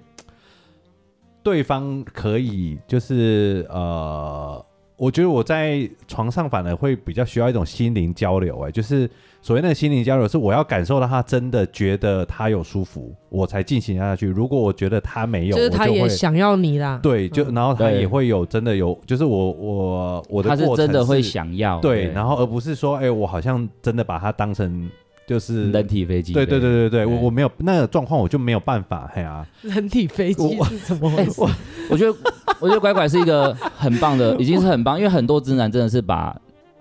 [1.42, 4.64] 对方可以，就是呃，
[4.96, 9.08] 我觉得我在床上反而会比较需要一种心灵交流，哎，就是
[9.40, 14.26] 所谓那个心灵交流，是我要感受到他真的觉得他有舒服，我才进行下去。
[14.26, 24.90] 如果我觉得他没有，就是他也想要你啦，对，就然后他也会有真的有，就是我我我的过程是他是真的会想要，对，然后而不是说，哎，我好像真的把他当成。
[25.30, 31.40] 就是人体飞机，对对对对对，我我没有那个状况，我就没有办法，嘿啊，人体飞机是怎么回事？
[31.88, 32.18] 我觉得
[32.58, 36.36] 我觉得拐拐是一个很棒的，已经是很棒，因为很多直男真的是把。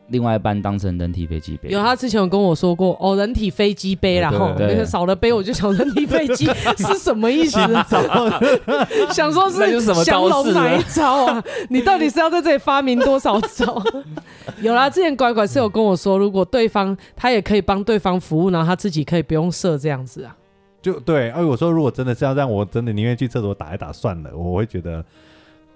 [0.09, 4.53] 另外一半当成人体飞机杯，有他之前有跟我说过哦，人体飞机杯，然后
[4.85, 6.45] 少了杯我就想人体飞机
[6.77, 7.59] 是什么意思？
[9.13, 11.43] 想说是降龙哪一招啊？
[11.69, 13.81] 你到底是要在这里发明多少招？
[14.61, 20.35] 有啦，之前乖乖是有跟我说，如果对方他也可以帮对方服务，然后他自己可以不用射这样子啊。
[20.81, 24.31] 就对，哎，我说如果真的是要让，我真的宁愿去厕所打一打算了。
[24.35, 25.03] 我会觉得，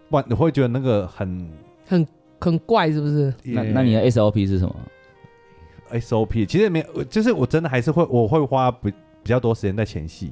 [0.10, 1.50] 不，你会觉得那个很
[1.88, 2.08] 很。
[2.44, 3.34] 很怪是不是？
[3.44, 4.76] 那那你的 SOP 是什么
[5.94, 10.32] ？SOP 其实没有，就是我真的还是会，我会花比比较多时间在前戏。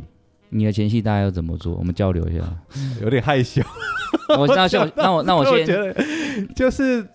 [0.50, 1.76] 你的前戏大概要怎么做？
[1.76, 2.44] 我们交流一下。
[3.02, 3.62] 有点害羞。
[4.38, 5.66] 我那先，那我那我先，
[6.54, 7.08] 就是，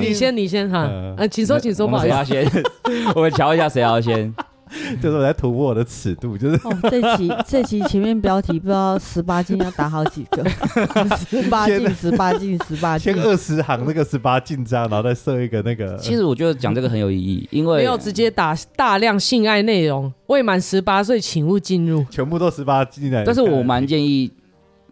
[0.00, 2.64] 你先你先哈，嗯，请说请说，不好意思，谁要先？
[3.14, 4.34] 我们瞧一下谁要先。
[5.02, 10.48] 就是我在突破我的尺度，就是哦，这期这期前面标题不知道十八禁要打好几个，
[11.28, 15.96] 十八禁十八禁十八禁，先二十行那个十八禁章，然后再设一个那个。
[15.98, 23.24] 其实我觉得讲这个很有意义，因为没有直接打大量性爱内容，未满十八岁请勿进入，全部都十八禁的。
[23.24, 24.30] 但是我蛮建议，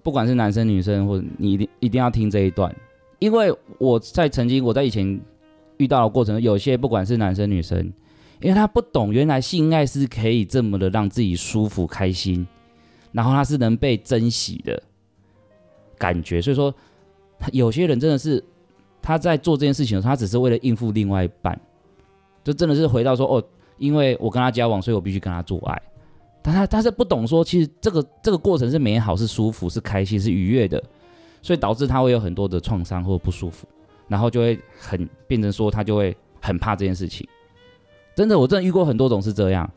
[0.02, 2.74] 不管是男生女生，或者你一定一定要听这一段，
[3.20, 5.20] 因为我在曾经我在以前
[5.76, 7.92] 遇到的过程，有些不管是男生女生。
[8.40, 12.46] 因为他不懂，原来性爱是可以这么的让自己舒服开心，
[13.12, 14.80] 然后他是能被珍惜的
[15.98, 16.40] 感觉。
[16.40, 16.72] 所以说，
[17.52, 18.42] 有些人真的是
[19.02, 21.58] 他在做这件事情的时候，他只是为了应付另外一半，
[22.44, 23.42] 就真的是回到说哦，
[23.76, 25.82] 因为我跟他交往，所以我必须跟他做爱。
[26.40, 30.82] 但他他是不懂说，其实这个这个过程是美好、是舒服、是开心、是愉悦的，
[31.42, 33.66] 所以导致他会有很多的创伤或不舒服，
[34.06, 37.28] 然后就会很变成说他就会很怕这件事情。
[38.18, 39.70] 真的，我真的遇过很多种是这样，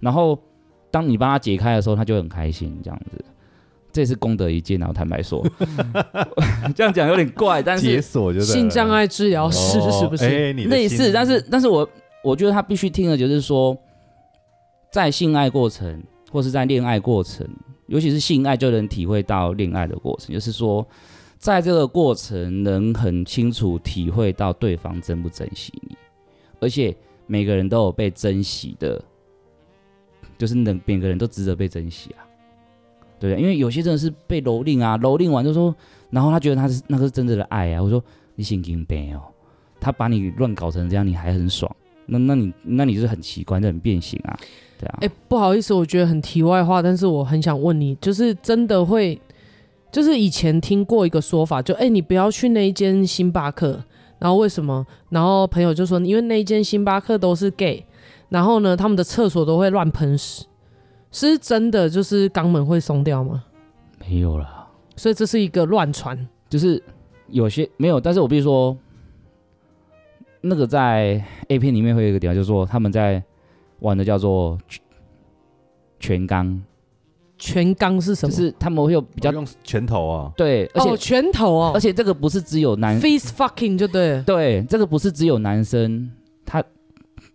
[0.00, 0.38] 然后
[0.90, 3.22] 当你帮他解开的时候，他就很开心，这样子，
[3.92, 4.80] 这是功德一件。
[4.80, 5.46] 然后坦白说，
[6.74, 10.24] 这样讲有点怪，但是解锁就是性障碍治疗师、哦、是不是？
[10.24, 11.86] 欸、类似，但是但是我
[12.24, 13.76] 我觉得他必须听的就是说，
[14.90, 17.46] 在性爱过程或是在恋爱过程，
[17.88, 20.86] 尤其是性爱，就能体会到恋爱的过程，就是说，
[21.36, 25.94] 在这个过程能很清楚体会到对方珍不珍惜你，
[26.58, 26.96] 而且。
[27.32, 29.02] 每个人都有被珍惜的，
[30.36, 32.20] 就是能每个人都值得被珍惜啊，
[33.18, 33.42] 对不对？
[33.42, 35.74] 因为有些真的是被蹂躏啊，蹂躏完就说，
[36.10, 37.82] 然后他觉得他是那个是真正的爱啊。
[37.82, 38.04] 我说
[38.34, 39.22] 你神经病哦，
[39.80, 41.74] 他把你乱搞成这样，你还很爽？
[42.04, 44.38] 那那你那你就是很奇怪，就很变形啊，
[44.78, 44.98] 对啊。
[45.00, 49.18] 哎，不好意思，我觉得很题外话，但是我很想问你，就是真的会，
[49.90, 53.82] 就是以前听过一个说法，就哎，你不要去那一间星巴克。
[54.22, 54.86] 然后为什么？
[55.08, 57.84] 然后朋友就说，因为那间星巴克都是 gay，
[58.28, 60.46] 然后呢，他们的厕所都会乱喷屎，
[61.10, 63.42] 是真的就是肛门会松掉吗？
[63.98, 66.16] 没有啦，所以这是一个乱传，
[66.48, 66.80] 就是
[67.30, 68.78] 有些没有，但是我必须说，
[70.40, 73.20] 那个在 A 片里面会有一个点，就是说他们在
[73.80, 74.56] 玩的叫做
[75.98, 76.60] 全肛。
[77.44, 78.30] 全肛是什么？
[78.30, 86.08] 就是他们会有比较用拳头啊，对，而且、哦、拳头哦，而且这个不是只有男 face fucking 就对，对，这个不是只有男生，
[86.46, 86.62] 他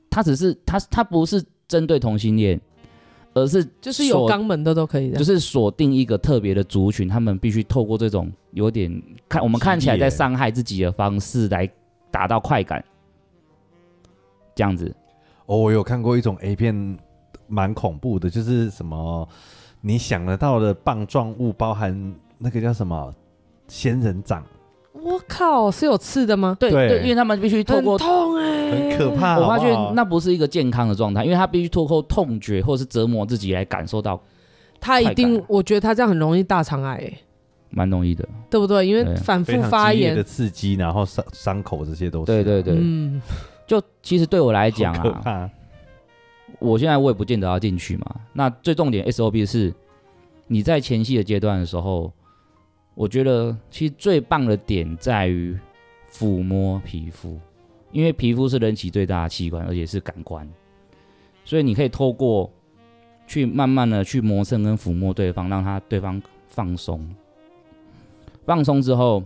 [0.09, 2.57] 他只是他他不是针对同性恋，
[3.33, 8.89] 而是就是有肛门的都可以的，就是锁定一个特别的族群，他们必须透过这种有点
[9.27, 11.69] 看我们看起来在伤害自己的方式来
[12.09, 12.81] 达到快感，
[14.55, 14.95] 这样子。
[15.47, 16.97] 哦，我有看过一种 A 片，
[17.47, 19.27] 蛮恐怖的，就是什么。
[19.81, 23.13] 你想得到的棒状物，包含那个叫什么
[23.67, 24.43] 仙人掌？
[24.93, 26.57] 我靠，是有刺的吗？
[26.59, 29.37] 对对，因为他们必须透过痛哎，很可怕。
[29.37, 34.19] 我发觉那不是一个健康的状态，因为他必须透过痛觉或者是折磨自己来感受到。
[34.79, 37.13] 他一定，我觉得他这样很容易大肠癌，
[37.69, 38.87] 蛮容易的，对不对？
[38.87, 42.25] 因为反复发炎的刺激，然后伤伤口这些都是。
[42.25, 43.21] 对对对，嗯，
[43.67, 45.49] 就其实对我来讲啊。
[46.59, 48.15] 我现在我也不见得要进去嘛。
[48.33, 49.73] 那最重点 SOP 是，
[50.47, 52.11] 你在前戏的阶段的时候，
[52.95, 55.57] 我觉得其实最棒的点在于
[56.11, 57.39] 抚摸皮肤，
[57.91, 60.49] 因为皮肤是人体最大的器官，而且是感官，
[61.45, 62.51] 所以你可以透过
[63.27, 67.07] 去慢慢的去磨蹭跟抚摸对方，让他对方放松。
[68.45, 69.21] 放松之后，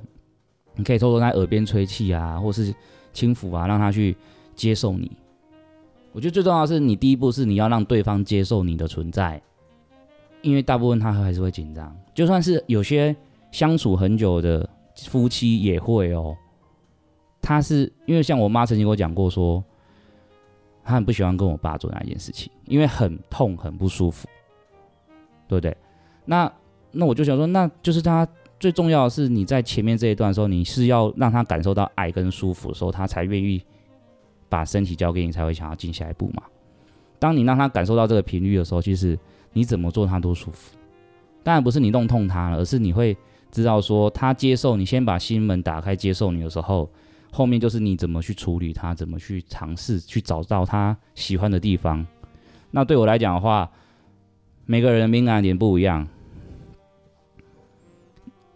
[0.76, 2.74] 你可以偷偷在耳边吹气啊，或是
[3.14, 4.18] 轻抚啊，让他去
[4.56, 5.12] 接受你。
[6.14, 9.41] 我觉得最重要的是，你第一步是你要让对方接受你的存在，
[10.41, 13.16] 因为大部分他还是会紧张，就算是有些
[13.51, 14.70] 相处很久的
[15.07, 16.36] 夫妻也会哦。
[17.41, 19.64] 他是因为像我妈曾经跟我讲过说，说
[20.84, 24.28] 她很不喜欢跟我爸做那件事情，因为很痛很不舒服，
[25.47, 25.76] 对不对？
[26.26, 26.51] 那
[26.91, 28.28] 那我就想说，那就是他
[28.59, 33.64] 最重要的是你在前面这一段的时候，你是要让他感受到爱跟舒服的时候，他才愿意。
[34.52, 36.43] 把身体交给你，才会想要进下一步嘛。
[37.18, 39.18] 当你让他感受到这个频率的时候，其实
[39.54, 40.76] 你怎么做他都舒服。
[41.41, 43.16] 当然不是你弄痛他了，而是你会
[43.49, 46.89] 知道说他接受你，先把心门打开接受你的时候，
[47.32, 52.06] 后面就是你怎么去处理他，怎么去尝试去找到他喜欢的地方。
[52.72, 53.72] 那对我来讲的话，
[54.66, 56.06] 每个人的敏感点不一样，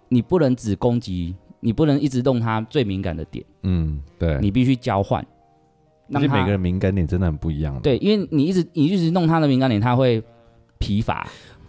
[0.10, 3.46] 你不能只攻击，你不能一直动他最敏感的点。
[3.62, 5.26] 嗯，对，你必须交换。
[6.14, 7.80] 而且每个人敏感点真的很不一样。
[7.82, 10.24] 对，因为你一直你一直弄他的敏感点，他会
[10.78, 11.28] 疲乏。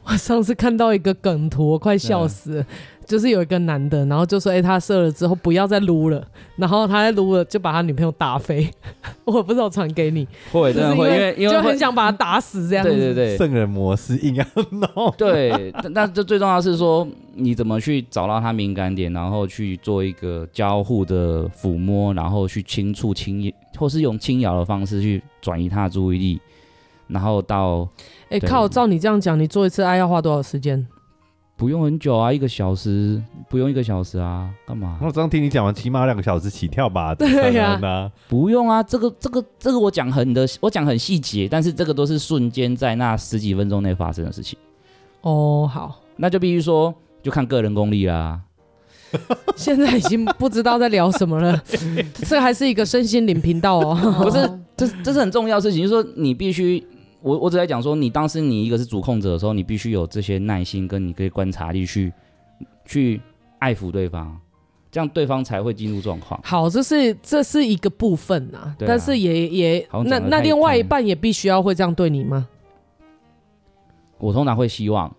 [0.08, 2.62] 我上次看到一个梗图，我快笑死了。
[2.62, 2.66] 嗯、
[3.06, 6.24] 就是有一个男的，然后就说：“哎、欸，他射了之后不要再撸了。”
[6.56, 8.70] 然后他在撸了，就把他女朋友打飞。
[9.24, 12.90] 我不知道传给你，会真的会，因为因为就很想把他打死这样子。
[12.90, 15.12] 对对对，圣人模式硬要弄。
[15.18, 26.40] 对，但这最重要的是说，你怎么去找到他敏感点，然后去做一个交互的抚摸，然后去轻触轻或是用轻摇的方式去转移他的注意力，
[27.08, 27.86] 然后到，
[28.28, 30.86] 哎、欸、靠，照你这样讲，你做一次爱要花多少时间？
[31.56, 34.98] 不用很久啊，一个小时，不用一个小时啊，干嘛？
[35.00, 37.14] 我刚听你讲完，起码两个小时起跳吧？
[37.16, 44.58] 对呀、啊，不用啊，这个这个这个我讲很的，我讲很细节，但是这个都是瞬间在那十几分钟内发生的事情。
[45.22, 48.40] 哦，好，那就必须说，就看个人功力啦。
[49.56, 51.58] 现在已经不知道在聊什么了，
[52.26, 53.94] 这还是一个身心灵频道哦。
[54.22, 56.84] 不是，这这是很重要的事情，就是说你必须，
[57.26, 62.12] 我我只在讲说，你当时你一个是主控者的时候，你必须有这些耐心，跟你可以观察力去
[62.84, 63.20] 去
[63.58, 64.32] 爱抚对方，
[64.92, 66.40] 这样对方才会进入状况。
[66.44, 72.46] 好，这是这是一个部分啊，啊但是也也那那另外一半也必须要会这样对你吗？
[74.18, 75.12] 我通常会希望。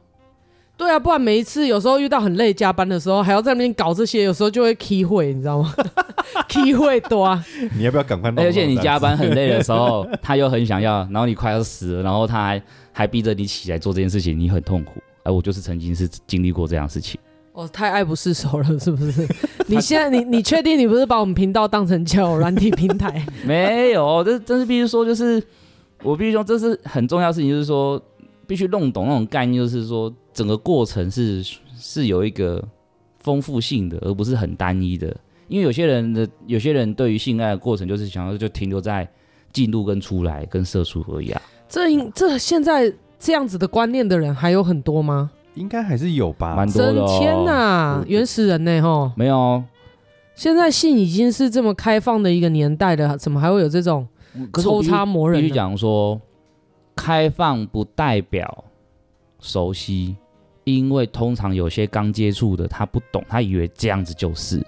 [0.78, 5.74] 对啊，不然每一次有时候遇到很累加班的时候，还要在那边搞这些，有时候就会气会，你知道吗？
[6.50, 7.46] 气会多啊！
[7.76, 8.32] 你要不要赶快？
[8.38, 12.62] 而且你加班很累的时候，他又很想要，然后你快要死了，然后他还
[12.92, 15.02] 还逼着你起来做这件事情，你很痛苦。
[15.24, 17.20] 哎，我就是曾经是经历过这样的事情。
[17.54, 19.28] 哦，太爱不释手了，是不是？
[19.68, 23.26] 你现在你你确定你不是把我们频道当成交友软体平台？
[23.46, 25.42] 没有，这这是必须说，就是
[26.04, 28.02] 我必须说，这是很重要的事情，就是说
[28.46, 30.14] 必须弄懂那种概念，就是说。
[30.38, 31.44] 整个过程是
[31.80, 32.64] 是有一个
[33.22, 35.18] 丰富性的，而不是很单一的。
[35.48, 39.08] 因为有些人的有些人对于性爱的过程，就是想要就停留在
[39.52, 41.42] 进入跟出来跟射出而已啊。
[41.68, 45.32] 这这现在这样子的观念的人还有很多吗？
[45.56, 47.18] 应该还是有吧，蛮多的哦。
[47.20, 48.82] 天哪，原始人呢？
[48.82, 49.64] 吼，没有。
[50.36, 54.08] 现在性已经是这么开放的一个年代了，怎么还会有这种
[54.54, 55.42] 抽插魔人？
[55.42, 56.22] 必须讲说，
[56.96, 58.66] 开放不代表
[59.40, 60.16] 熟悉。
[60.64, 64.62] 因为通常有些刚接触的，他不懂，他以为这样子就是，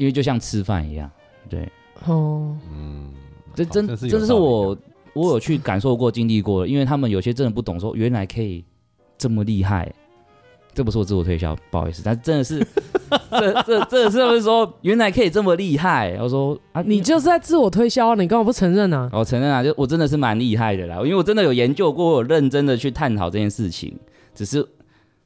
[0.00, 1.10] 因为就像吃饭一样，
[1.46, 1.70] 对，
[2.06, 3.12] 哦，嗯，
[3.54, 4.74] 这真这真的是我
[5.12, 8.64] 我有去感受过、经历过的，因为他们有些真的不懂，说原来可以
[9.18, 9.92] 这么厉害，
[10.72, 12.66] 这不是我自我推销，不好意思，但真的是，
[13.30, 16.16] 这这这是不是说原来可以这么厉害？
[16.18, 19.10] 我说啊，你就是在自我推销，你干嘛不承认呢？
[19.12, 23.94] 我承认啊，就我真的是蛮厉害的啦，因为我真的有研究过，我有认真的去探讨这件事情。
[24.34, 24.66] 只是，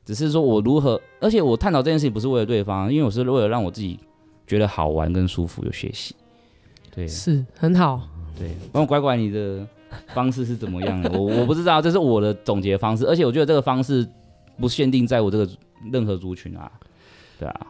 [0.04, 4.00] 只是说我如何，而且我探讨这件事情不是为了对方，因为我是为了让我自己
[4.46, 6.14] 觉得好玩跟舒服，有学习。
[6.94, 8.08] 对，是很好。
[8.38, 9.66] 对，帮我拐拐你的
[10.08, 11.10] 方式是怎么样的？
[11.18, 14.06] 我我不知道，这是我的总结方式，而且我觉得这个方式
[14.58, 15.48] 不限定在我这个
[15.92, 16.70] 任何族群啊。
[17.38, 17.66] 对啊，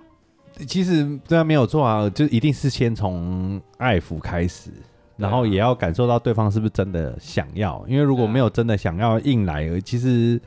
[0.66, 4.70] 其实对啊没有错啊，就一定是先从爱抚开始，
[5.16, 10.40] 然后也要感受到对方是不是真的想要，因为如果没有真的想要硬来，其实。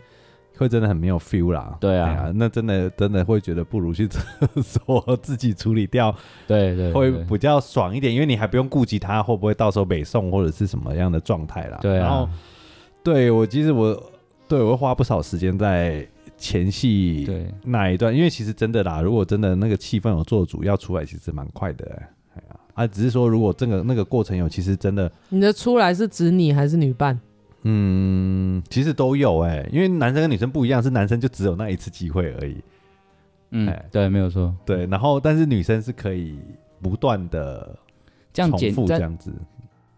[0.57, 4.21] 会真的很没有 feel 啦，对啊，啊那真的真的会觉得不如去厕
[4.61, 6.13] 所自己处理掉，
[6.47, 11.77] 对对，会比较爽一点，因为你还不用顾及他会不会到时候北送或者是什么样的状态啦。
[11.81, 12.27] 对啊，然后
[13.03, 14.11] 对我其实我
[14.47, 17.27] 对我会花不少时间在前戏
[17.63, 21.85] 那一段，因为其实真的啦，如果真的那个气氛有做主要出来，其实蛮快的，
[22.35, 27.19] 哎呀，啊，只是说如果这个那个过程有，其实真的，你的出来是指你还是女伴？
[27.69, 32.55] 嗯，其实都有哎、欸，因为男生跟女生不一样，是男生就只有那一次机会而已。
[33.51, 34.55] 嗯，对，没有错。
[34.65, 36.39] 对，然后但是女生是可以
[36.81, 37.77] 不断的
[38.31, 39.33] 这样重复这样子。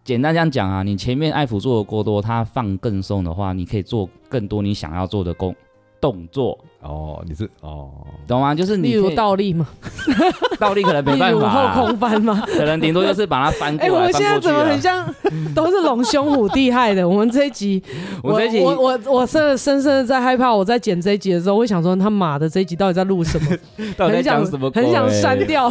[0.02, 5.54] 简单这样讲啊，你前面爱抚做的过多，他放更松的话，你可以做更多你想要做的工
[6.00, 6.58] 动作。
[6.82, 7.90] 哦，你是哦，
[8.26, 8.54] 懂吗？
[8.54, 9.66] 就是你例如倒立嘛，
[10.58, 13.86] 倒立可能没办法、啊，后空翻嘛，可能顶多就是把它翻过来。
[13.86, 15.06] 哎、欸，我们现在怎么很像
[15.54, 17.06] 都是龙兄虎弟害的？
[17.06, 17.82] 我们这一集，
[18.24, 23.50] 我这一集我我我深深深的在害怕，我在剪这一集的时候，我会想说他妈的这一集到底在录什么？
[23.98, 24.70] 到底在讲什么？
[24.74, 25.70] 很想删掉。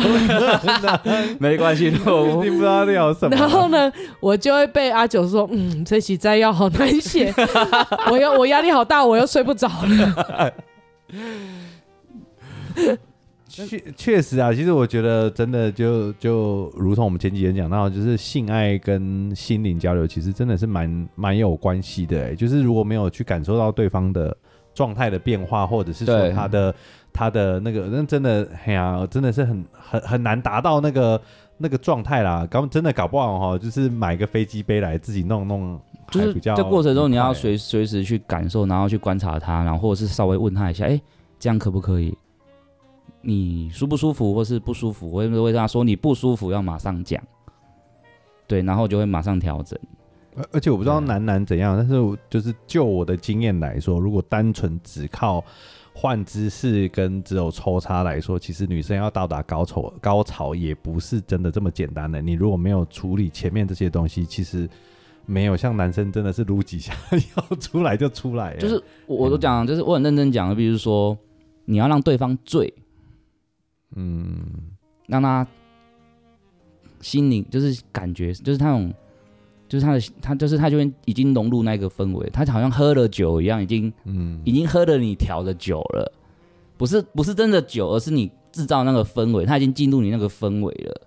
[1.40, 3.36] 没关系，我听不知道聊什么。
[3.36, 7.34] 然后呢，我就会被阿九说，嗯，这一集摘要好难写，
[8.12, 10.54] 我要我压力好大，我又睡不着了。
[13.48, 22.26] 确确实啊，其实我觉得真的就就如同我们前几天讲到，就是性爱跟心灵交流，其实真的是蛮蛮有关系的。
[22.26, 24.38] 哎，就是如果没有去感受到对方的
[24.74, 26.74] 状态的变化，或者是说他的
[27.20, 31.22] 他的那个，那真的哎呀，真的是很很很难达到那个
[31.58, 32.48] 那个状态啦。
[32.50, 35.78] 搞真的搞不好哈，就是买个飞机杯来自己弄弄。
[36.12, 41.02] 就是这过程中，你要随随时去感受，然后去观察他，然后或者是稍微问他一下，哎、欸，
[41.38, 42.18] 这样可不可以？
[43.22, 45.12] 你舒不舒服，或是不舒服？
[45.12, 47.22] 我会会跟他说，你不舒服要马上讲，
[48.48, 49.78] 对，然后就会马上调整。
[50.54, 51.94] 而且我不知道男男怎样，但是
[52.30, 55.44] 就是就我的经验来说，如果单纯只靠
[56.00, 62.22] 换姿势跟只有抽插来说，其实女生要到达高潮高潮也不是真的这么简单的。
[62.22, 64.70] 你如果没有处理前面这些东西，其实。
[65.26, 66.92] 没有像男生真的是撸几下
[67.36, 71.16] 要出来就出来，就是我都讲，就是我很认真讲的，比如说
[71.66, 72.74] 你要让对方醉，
[73.96, 74.44] 嗯，
[75.06, 75.46] 让他
[77.00, 78.92] 心灵就是感觉，就是那种，
[79.70, 86.12] 就是他的他就是他就会已经融入那个氛围，他好像喝了酒一样，已经嗯，已经喝了你调的酒了，
[86.76, 91.02] 不是不是真的酒，而是你制造那个氛围，他已经进入你那个氛围了。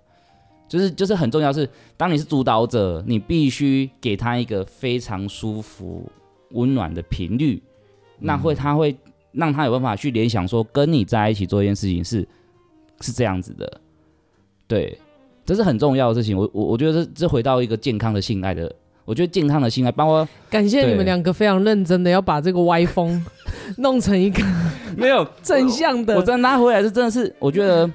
[0.65, 6.09] 就是就是很重要是，是当你是主导者，你必须给他一个非常舒服、
[6.51, 7.61] 温暖的频率，
[8.17, 8.95] 那会他会
[9.33, 12.27] 让他有办法去联想说，跟你在一起做一件事情是
[13.01, 13.81] 是这样子的，
[14.65, 14.97] 对，
[15.45, 16.37] 这是很重要的事情。
[16.37, 18.73] 我我我觉得这这回到一个健康的性爱的，
[19.05, 23.23] 我觉得健康的性爱，包括感谢你们两个非常认真的要把这个 歪风
[23.77, 24.43] 弄成一个
[24.97, 27.89] 没有正向的，我真拉回来是真的是，我觉得。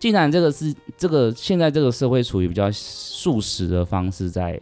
[0.00, 4.56] 既然这个是这个现在这个社会处于比较素食的方式在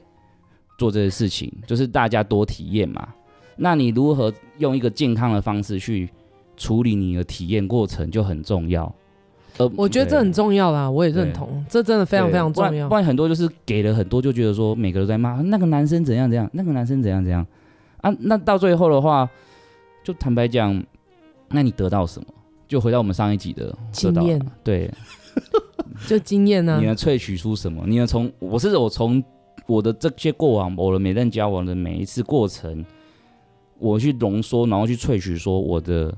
[0.78, 3.06] 做这些事情，就是大家多体验嘛。
[3.54, 6.08] 那你如何用一个健康的方式去
[6.56, 8.90] 处理你的体验过程就很重要。
[9.58, 12.88] 呃，我觉得这很重要啦，我也认同，这真的非常非常重要。
[12.88, 17.46] 不然很多就是给了很多，就觉得说每个都在骂那个男生怎样怎样，那个男生怎样怎样
[18.02, 18.14] 啊。
[18.20, 19.28] 那到最后的话，
[20.04, 20.84] 就坦白讲，
[21.48, 22.26] 那你得到什么？
[22.68, 24.90] 就回到我们上一集的经验，对。
[26.06, 26.78] 就经验呢？
[26.78, 27.84] 你能萃取出什么？
[27.86, 29.22] 你能从我是我从
[29.66, 32.84] 我的这些过往，我的每任交往的每一次过程，
[33.78, 36.14] 我去浓缩，然后去萃取说我的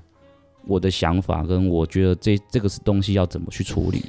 [0.69, 4.05] 我的想法，跟我觉得这这个是东西要怎么去处理。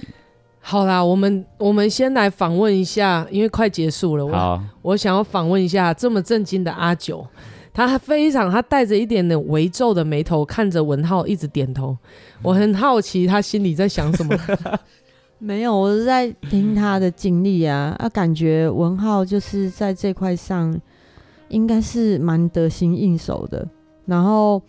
[0.59, 7.25] 好啦，我们我们先来访问一下，因为快结束了，好我我想要访问一下这么震惊的阿九，
[7.73, 11.97] 他非常他带着一点点微皱的眉头看着文浩一直点头，
[12.43, 14.37] 我很好奇他心里在想什么。
[15.39, 20.77] 没有，我是在听他的经历啊，啊，感觉文浩就是在这块上
[21.47, 23.65] 应该是蛮得心应手的。
[24.05, 24.61] 然后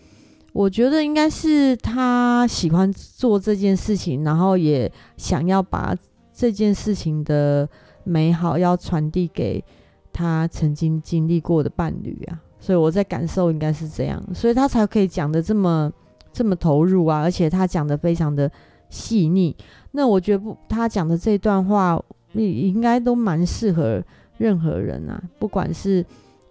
[0.53, 5.97] 我觉得应该是他喜欢做这件事情，然后也想要把
[6.33, 7.69] 这件事情的
[8.05, 9.65] 美好要传递给
[10.13, 12.41] 他曾经经历过的伴侣啊。
[12.59, 15.91] 所以我在感受应该是这样，所以他才可以讲得这么
[16.33, 18.51] 这么投入啊，而且他讲得非常的
[18.91, 19.57] 细腻。
[19.93, 24.03] 那我觉得不，他讲的这段话，你应该都蛮适合
[24.37, 26.05] 任何人啊，不管是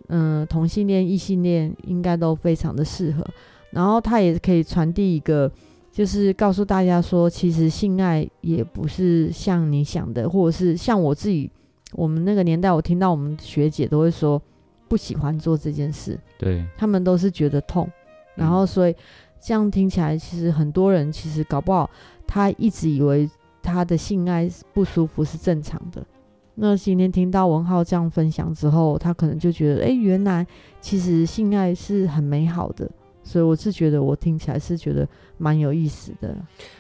[0.08, 3.24] 嗯、同性恋、异性恋，应该都非常的适合。
[3.72, 5.52] 然后他也可以传递一个，
[5.92, 11.52] 就是告诉大家说，其实性爱也不是像你想的，或者是像我自己，
[11.94, 14.42] 我们那个年代，我听到我们学姐都会说
[14.88, 17.90] 不喜欢做这件事，对，他们都是觉得痛，
[18.36, 18.96] 然后所以
[19.42, 21.90] 这样听起来，其实很多人其实搞不好。
[22.32, 23.28] 他一直以为
[23.64, 26.06] 他的性爱不舒服是正常的，
[26.54, 30.46] 那今天听到文浩这样分享之后，他可能就觉得，哎、欸，原来
[30.80, 32.88] 其实性爱是很美好的，
[33.30, 35.08] 所以我是觉得我听起来是觉得
[35.38, 36.36] 蛮有意思的。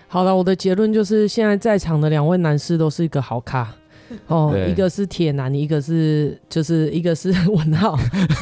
[0.07, 3.71] 好了，我的结论就是，现在在场的两位男士都是一个好咖，
[4.25, 7.95] 哦，一个是铁男，一个是就是一个是文浩，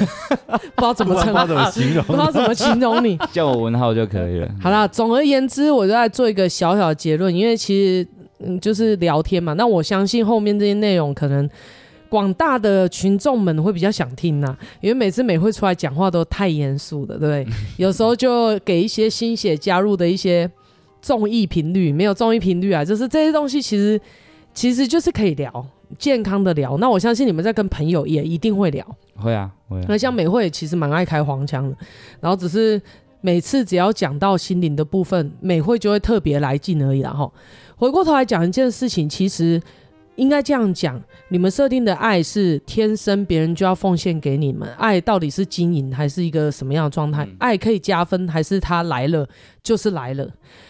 [0.47, 4.49] 不知道怎么称，不知道怎么形容，不知道怎么形容你，叫我文浩就可以了。
[4.61, 8.07] 好啦，总而言之，我就在做一个小小的结论，因为其实
[8.39, 11.49] 嗯就是聊天嘛，那我相信后面这些内容可能。
[12.07, 17.47] 广大的群众们会比较想听呐、啊，因为每次美会出来讲话都太严肃了，对不对？
[17.77, 20.49] 有时候就给一些新血加入的一些
[21.01, 23.99] 综艺频率，没有综艺频率啊，就是这些东西其实
[24.53, 25.65] 其实就是可以聊
[25.99, 26.77] 健康的聊。
[26.77, 28.85] 那我相信你们在跟朋友也一定会聊，
[29.15, 29.85] 会啊，会啊。
[29.87, 31.75] 那像美会其实蛮爱开黄腔的，
[32.19, 32.81] 然后只是
[33.21, 37.11] 每次只要讲到心灵的部分，美会就会特别来劲而已啦。
[37.11, 37.31] 哈，
[37.75, 39.61] 回过头来讲一件事情，其实。
[40.17, 47.27] 应该这样讲，你们设定的爱是天生别人就要奉献给你们，爱到底是经营还是一个什么样的状态？
[47.39, 49.27] 爱可以加分还是它来了
[49.63, 50.29] 就是来了？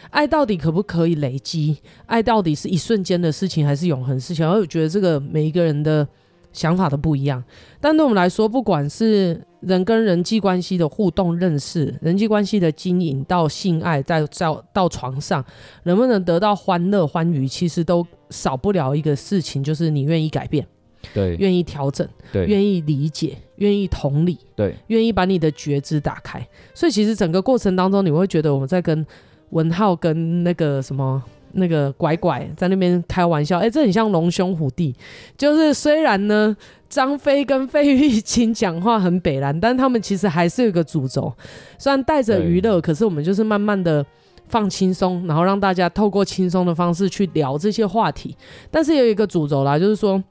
[0.10, 1.78] 爱到底可不可以累积？
[2.06, 4.48] 爱到底是一瞬间的事情还是永恒事情？
[4.48, 6.08] 而我觉得这个每一个人的
[6.52, 7.44] 想法都不一样，
[7.80, 15.44] 但对我们来说，不管是人跟人际关系的互动、认识、人际关系的经营，到性爱，再到到床上，
[15.84, 20.66] 能不能得到欢乐、欢愉，其实都少不了一个事情，就是你愿意改变，
[21.14, 26.46] 对，愿意调整，对，愿意理解，愿意同理，对，愿意把你的觉知打开。
[26.74, 29.06] 所以，其实整个过程当中，你会觉得我们在跟
[29.50, 31.24] 文浩跟那个什么。
[31.58, 34.96] 那个拐拐在那边开玩笑，哎、欸，这很像龙兄虎弟。
[35.38, 36.56] 就是虽然呢，
[36.88, 41.34] 张飞跟费玉清讲话很北烂，但他们其实还是有一个主轴，
[41.78, 44.06] 虽然带着娱乐，可是我们就是慢慢的
[44.48, 48.36] 放轻松，然后让大家透过轻松的方式去聊这些话题。
[48.72, 50.24] 但是有一个主轴啦，就是说，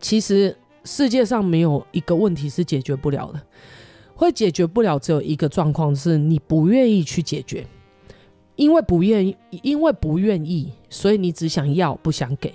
[0.00, 3.40] 其实世界上没有一个问题是解决不了的，
[4.14, 7.66] 会解决不了只有一个状况，是你不愿意去解决。
[8.58, 12.52] 因为不愿意，因为不愿意，所以你只想要，不想给。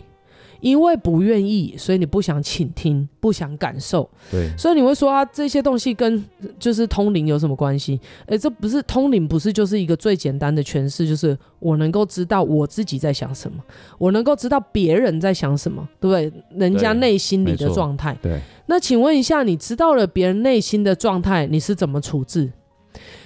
[0.60, 4.10] 因为不愿意，所以你不想倾听，不想感受。
[4.32, 6.24] 对，所以你会说啊，这些东西跟
[6.58, 8.00] 就是通灵有什么关系？
[8.28, 13.62] 诶，这不是通灵，不是就是一个最简单的诠释，就是我能够知道我自己在想什么，
[13.98, 16.42] 我能够知道别人在想什么，对不对？
[16.58, 18.18] 人家内心里的状态。
[18.22, 18.40] 对。
[18.68, 22.50] 那请问一下，你知道了别人内心的状态，你是怎么处置？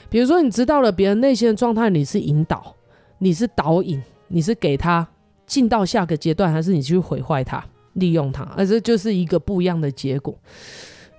[0.10, 2.76] 比如说，你知道了别人内心的状态，你是引导，
[3.20, 5.05] 你是导引，你是给他
[5.45, 8.43] 进到下个阶段，还是你去毁坏他、利用他？
[8.55, 10.34] 而这就是一个不一样的结果。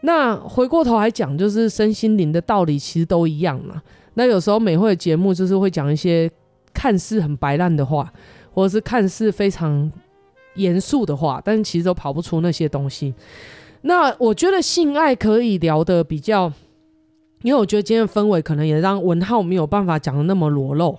[0.00, 3.82] 那回过头来讲，就是身心灵的道理其实都一样嘛。
[4.14, 6.30] 那有时候美会的节目就是会讲一些
[6.72, 8.12] 看似很白烂的话，
[8.52, 9.90] 或者是看似非常
[10.54, 13.12] 严肃的话，但其实都跑不出那些东西。
[13.82, 16.52] 那我觉得性爱可以聊得比较。
[17.42, 20.98] 因为我觉得今天的氛围可能也让文浩没有办法讲的那么裸露，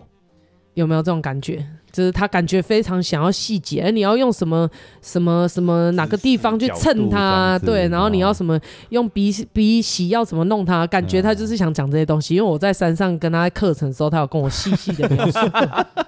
[0.73, 1.65] 有没有这种感觉？
[1.91, 4.69] 就是他感觉非常想要细节，哎，你要用什么
[5.01, 8.59] 什么什么哪个地方去蹭他，对，然后你要什么
[8.89, 12.35] 用鼻鼻息要怎么弄他，感觉他就是想讲这些东西。
[12.35, 15.39] 因为我在山上跟他在课程的时候，他有跟我细细的描述。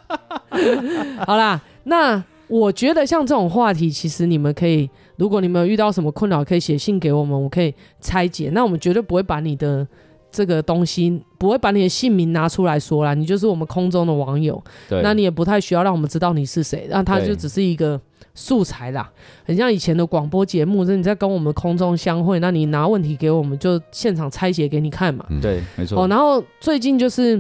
[1.26, 8.52] 好啦，那我觉得像这种话题，其实你们可以，如果你们有遇到什么困扰，可以写信给我们，我可以拆解。
[8.54, 9.88] 那我们绝对不会把你的。
[10.32, 14.62] 这个东西不会把你的姓名拿出来说啦，你就是我们空中的网友，
[15.04, 18.00] 那你也不太需要让我们知道你是谁，那他就只是一个
[18.34, 19.12] 素材啦，
[19.44, 26.02] 很像以前的广播节目，就是你在跟我们空中相会，那你拿问题给我们，就现场拆解给你看嘛，嗯、对，没错。
[26.02, 27.36] 哦，然后最近就是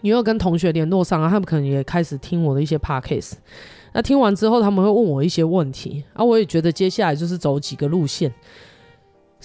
[0.00, 3.32] 你又跟同学联络上啊，他们可能也开始听我的一些 podcast，
[3.92, 8.32] 那听完之后他们会问我一些问题，啊，我也觉得接下来就是走几个路线。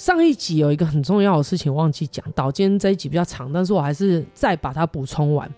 [0.03, 5.49] 上一集有一个很重要的事情忘记讲到，今天这一集比较长，但是我还是再把它补充完。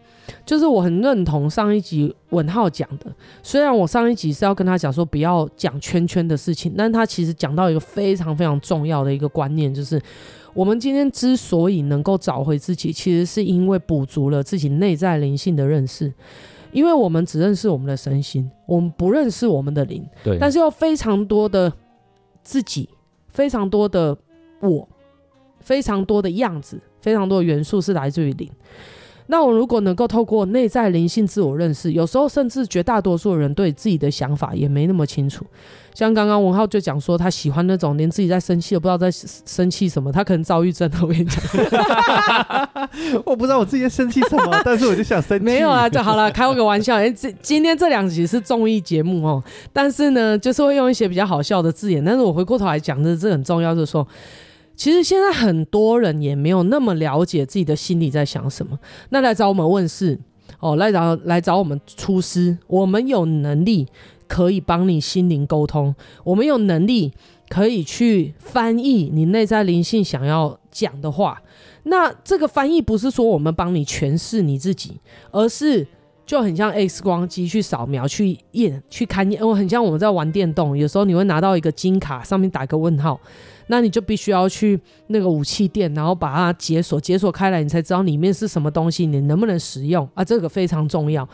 [0.45, 3.11] 就是我很认同上一集文浩讲的，
[3.41, 9.99] 虽然我上一集是要跟他讲说不要讲圈圈的事情，但他其实讲到一个非常非常重要的一个观念，就是
[10.53, 16.13] 我们今天之所以能够找回自己，其实是因为补足了自己内在灵性的认识，
[16.71, 21.73] 因为我们只认识我们的身心，我们不认识我们的灵，对，但是有非常多的
[22.43, 22.87] 自己，
[23.29, 24.15] 非常多的。
[24.61, 24.87] 我
[25.59, 28.49] 非常多的样子，非常多的元素是来自于灵。
[29.27, 35.43] 那我如果能够透过内在灵性自我认识，有时候甚至绝大多数人对自己的想法也没那么清楚。
[35.95, 40.87] 像刚刚文浩就讲说，他喜欢那种连自己在生气都不知道在生气什么，他可能躁郁症。
[41.01, 41.41] 我跟你讲，
[43.25, 45.41] 我不知道我自己在生气什么，但是我就想生气。
[45.45, 46.97] 没有啊，就好了，开我个玩笑。
[46.97, 52.05] 哎，这今天这两集是综艺节目哦，但是呢，就是会用一些比较好笑的字眼。
[52.05, 54.07] 但是我回过头来讲的，这很重要，就是说。
[54.75, 58.77] 其实现在很多人也没有那么了解自己的心里在想什么，
[59.09, 60.19] 那来找我们问事
[60.59, 63.87] 哦，来找来找我们出师，我们有能力
[64.27, 67.13] 可以帮你心灵沟通，我们有能力
[67.49, 71.41] 可以去翻译你内在灵性想要讲的话。
[71.83, 74.99] 那这个翻译不是说我们帮你诠释你自己，
[75.31, 75.85] 而是
[76.25, 83.19] 就很像 X 光机去扫描、去验、去看验，我很像我们在玩电动，有时候你会拿到一个金卡，上面打一个问号，
[83.67, 90.23] 那你就必须要去那个武器店，然后把它解锁，解锁开来，你才知道里面是什么东西，你能不能使用啊？
[90.23, 91.27] 这个非常重要。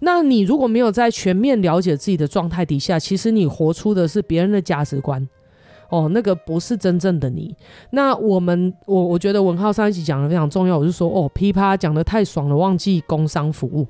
[0.00, 5.28] 那你如果没有在全面了解自己的状态底下，其实你活出的是别人的价值观。
[5.92, 7.54] 哦，那个不是真正的你。
[7.90, 10.78] 那我们，我我觉得文浩上一集讲的非常重要。
[10.78, 13.86] 我就说，哦，噼啪讲的太爽了，忘记工商服务。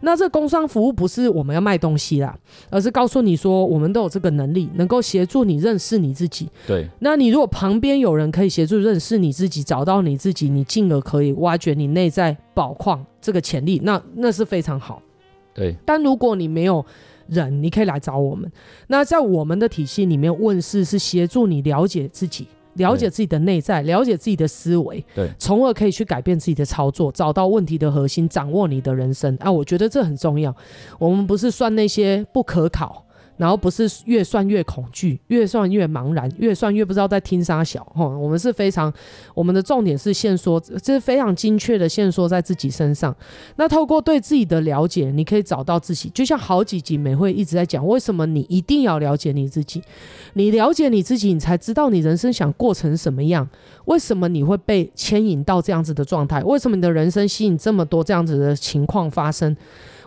[0.00, 2.36] 那这工商服务不是我们要卖东西啦，
[2.68, 6.46] 而是告诉你说，我们都有这个能力，能够协助你认识你自己。
[6.66, 6.86] 对。
[6.98, 15.00] 那你如果旁边有人可以协助认识你自己，找到你自己，你进而可以挖掘你内在宝矿这个潜力，那那是非常好。
[15.54, 15.74] 对。
[15.86, 16.84] 但如果你没有，
[17.28, 18.50] 人，你可以来找我们。
[18.88, 29.36] 那在我们的体系里面，问世是协助你了解自己，了解自己的内在，了解自己的思维，对，从而可以去改变自己的操作，找到问题的核心，掌握你的人生。
[29.40, 30.54] 啊，我觉得这很重要。
[30.98, 33.05] 我们不是算那些不可考。
[33.36, 37.82] 然后不是越算越恐惧，越算越茫然，越算越不知道在听啥小。
[37.94, 38.92] 哈，我们是非常，
[39.34, 43.14] 我们的重点是线索，这是非常精确的线索在自己身上。
[43.56, 46.08] 那透过对自己的了解，你可以找到自己。
[46.10, 49.82] 就像好几集美会一直在讲，为什么你一定要了解你自己？
[50.34, 53.48] 你了解你自己，你才知道你人生想过成什么样。
[53.86, 56.42] 为什么你会被牵引到这样子的状态？
[56.42, 59.56] 为什么你的人生吸引这么多这样子的情况发生？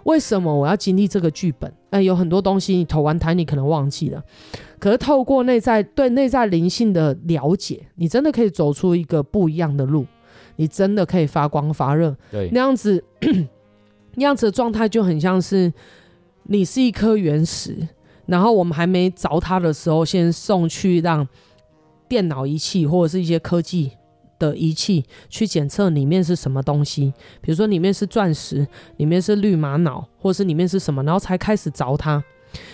[0.03, 1.71] 为什么我要经历这个剧本？
[1.89, 4.23] 哎，有很多东西你投完胎，你可能忘记了。
[4.79, 10.05] 可是透过内在对内在灵性的了解，你真的可以走出一个不一样的路。
[10.55, 12.15] 你真的可以发光发热。
[12.31, 13.03] 对，那样子，
[14.15, 15.71] 那样子的状态就很像是
[16.43, 17.87] 你是一颗原石，
[18.25, 21.27] 然后我们还没凿它的时候，先送去让
[22.09, 23.91] 电脑仪器或者是一些科技。
[24.39, 28.65] 的仪器去检测里面是什么东西，比如说里面是钻石，
[28.97, 32.23] 里面是绿玛瑙，或是里面是什么，然后才开始凿它。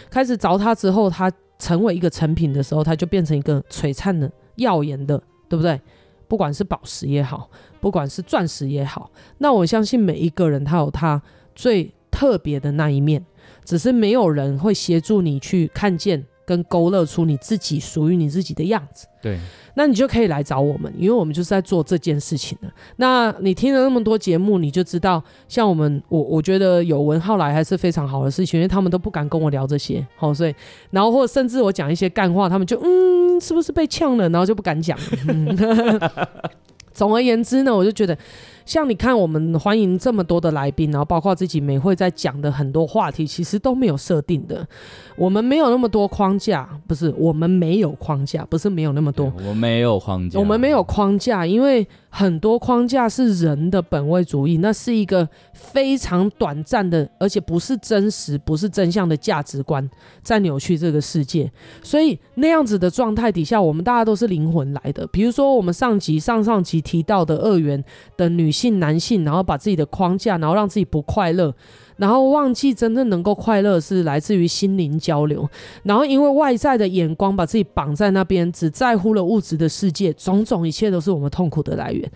[0.09, 1.29] 开始凿它之后，它
[1.59, 5.81] 成为一个成品的时候，它就变成一个璀璨的、耀眼的，对不对？
[6.27, 11.21] 不管是宝石也好，不管是钻石也好，那我相信每一个人他有他
[11.53, 13.23] 最特别的那一面，
[13.63, 16.25] 只是没有人会协助你去看见。
[16.45, 19.39] 跟勾勒出你自己属于你自己的样子，对，
[19.73, 22.71] 那你就可以来找我们，因为我们就是在做这件事情的。
[22.97, 30.53] 那你听了那么多节目，你就知道，像我们，我我觉得有文浩来还是非常好的事情，因为他们都不敢跟我聊这些，好，所以
[30.91, 34.97] 然后或者甚至我讲一些干话，他们就嗯，是不是被呛了，然后就不敢讲。
[36.93, 38.17] 总而言之呢，我就觉得。
[38.65, 44.67] 像你看，我们欢迎这么多的来宾，然后包括自己每会在讲的很多话题，其实都没有设定的。
[45.15, 51.87] 我们没有那么多框架，不是我们没有框架，不是没有那么多，我们没有框架，我们没有框架，因为
[52.17, 59.87] 很多框架是人的本位主义，那是一个非常短暂的，而且不是真实、不是真相的价值观
[60.23, 61.51] 在扭曲这个世界。
[61.83, 65.05] 所以那样子的状态底下，我们大家都是灵魂来的。
[65.07, 67.83] 比如说我们上集、上上集提到的二元
[68.17, 68.55] 的女。
[68.55, 71.53] 性男性，然后把自己的框架，然后让自己不快乐，
[71.97, 75.47] 然后忘记真正能够快乐是来自于心灵交流，
[75.83, 82.11] 然后因为外在的眼光把自己绑在那边，只在乎了物质的世界，种种一切都是我们痛苦的来源。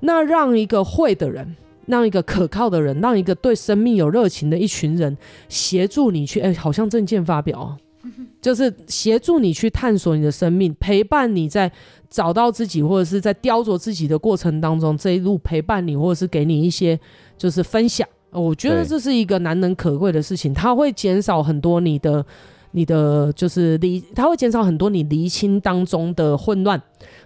[0.00, 5.16] 那让一个会的人，让一个可靠的人，让一个对生命有热情的一群人
[5.48, 7.76] 协助你去，哎，好像证件发表，
[8.40, 11.70] 就是协助你去探索你的生命，陪伴你在。
[12.12, 17.00] 找到自己，或者是在雕琢自己的过程当中，这一路陪伴你，或者是给你一些
[17.38, 18.06] 就是分享。
[18.32, 22.24] 我觉得这是一个难能可贵的事情，它会减少很多你的、
[22.72, 26.80] 你的就是离，它会减少很多你离清当中的混乱、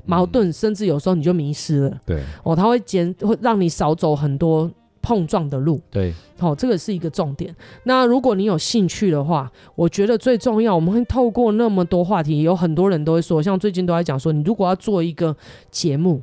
[0.05, 2.01] 矛盾，嗯、甚至有时候你就迷失了。
[2.05, 4.71] 对，哦，它会减，会让你少走很多。
[5.03, 7.55] 碰撞的路，对，好、哦，这个是一个重点。
[7.85, 15.37] 那如果你有兴趣的话，我觉得最重要，我们会透过那么多话题，有很多人都会说，像最近都在讲说，你如果要做一个
[15.71, 16.21] 节目，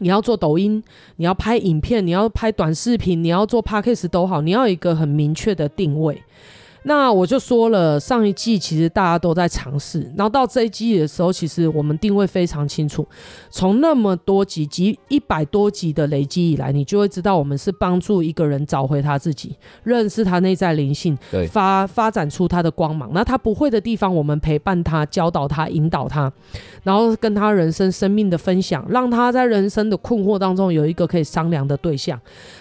[0.00, 0.82] 你要做抖音，
[1.16, 6.22] 你要拍影片，你要拍短视频，你要做 podcast 都好，你要有一个很明确的定位。
[6.84, 13.06] 那我就说了，上一季其实大家都在尝试，然后到这一季的时候，其实我们定位非常清楚。
[13.50, 23.10] 从那么多集集一百多集的累积以来，你就会知道我们是帮助一个人找回他自己，认识他内在灵性，对，发发展出他的光芒。
[23.12, 26.32] 那他不会的地方，我们陪伴他，教导他，引导他，
[26.82, 32.18] 然后跟他人生生命的分享，让他在人生的困惑当中有一个可以商量的对象。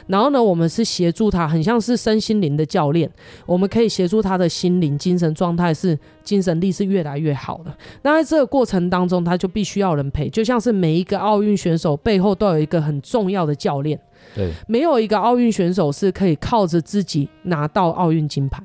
[0.07, 3.09] 然后呢，我们是协助他，很像是身心灵的教练，
[3.45, 4.09] 我们可以协。
[4.09, 7.71] 助他的心灵、精神状态是精神力是越来越好的。
[8.01, 13.99] 那在这个过程当中，他就必须要人陪，就像是每一个奥运选手背后都有一个很重要的教练。
[14.33, 18.63] 对，没有一个奥运选手是可以靠着自己拿到奥运金牌。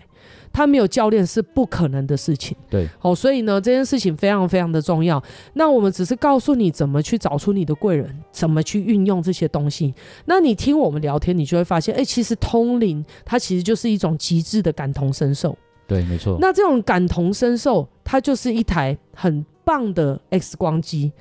[0.54, 2.56] 他没有教练是不可能的事情。
[2.70, 5.22] 对，好，所以呢，这件事情非常非常的重要。
[5.54, 9.92] 那我们只是告诉你怎么去找出你的贵人，怎么去运用这些东西。
[10.26, 15.58] 那你听我们聊天，你就会发现，哎，其实通灵它其实就是一种极致的感同身受。
[15.88, 16.38] 对，没错。
[16.40, 21.12] 那这种感同身受，它就是一台很棒的 X 光机。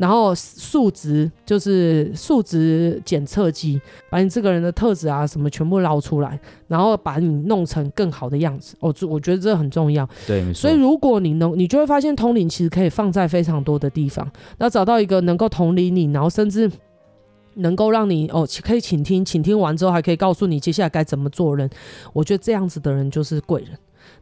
[0.00, 3.78] 然后数值就是数值检测机，
[4.08, 8.74] 把你这个人的特质啊什么全部捞出来，然后把你弄成更好的样子。
[8.80, 10.08] 哦，这我觉得这很重要。
[10.26, 10.62] 对，没错。
[10.62, 14.26] 所以如果你能，你就会发现通灵其实可以放在非常多的地方。
[14.56, 16.70] 那找到一个能够同理你，然后甚至
[17.56, 21.68] 能够让你哦可以倾听，倾听完之后还可以告诉你接下来该怎么做人。
[22.14, 23.70] 我觉得这样子的人就是贵人。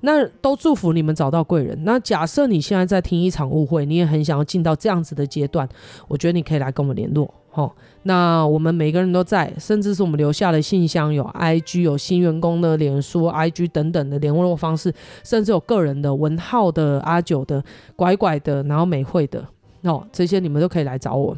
[0.00, 1.78] 那都祝福你们找到贵人。
[1.84, 5.68] 那假设你现在在听一场误会，你也很想要进到这样子的阶段，
[6.06, 7.32] 我觉得你可以来跟我们联络。
[7.52, 7.68] 齁，
[8.04, 14.94] 那我们每个人都在，甚至是我们留下的信箱，有 IG，有新员工的脸书、IG 等等的联络方式，
[15.24, 17.64] 甚至有个人的文浩的、阿九的、
[17.96, 19.44] 拐拐的，然后美惠的，
[19.82, 21.36] 哦，这些你们都可以来找我。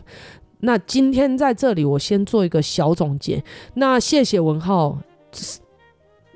[0.58, 3.42] 那今天在这里，我先做一个小总结。
[3.74, 4.98] 那谢谢文浩。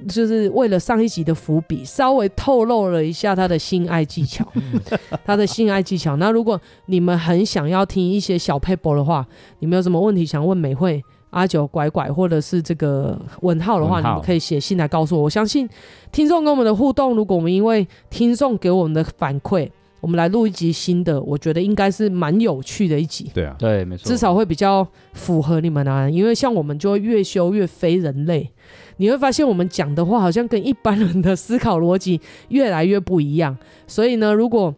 [0.09, 4.47] 就是为了上一集的伏笔，稍微透露了一下他的性爱技巧，
[5.24, 6.16] 他的性爱技巧。
[6.16, 9.26] 那如果你们很想要听一些小撇步的话，
[9.60, 15.22] 你们有什么问题想问美惠、阿九、拐拐，或者是这个文浩的话，你们可以写信来告诉我。
[15.22, 15.68] 我相信
[16.12, 19.68] 听众跟我们的互动，如果我们因为听众给我们的反馈，
[20.01, 23.31] 我们来录一集新的，我觉得应该是蛮有趣的一集。
[23.32, 28.51] 对啊，对，没错，至少会比较符合你们啊，因为像我们就会越修越非人类。
[28.96, 33.56] 你会发现我们讲的话好像跟一般人的思考逻辑越来越不一样，
[33.86, 34.74] 所以呢，如果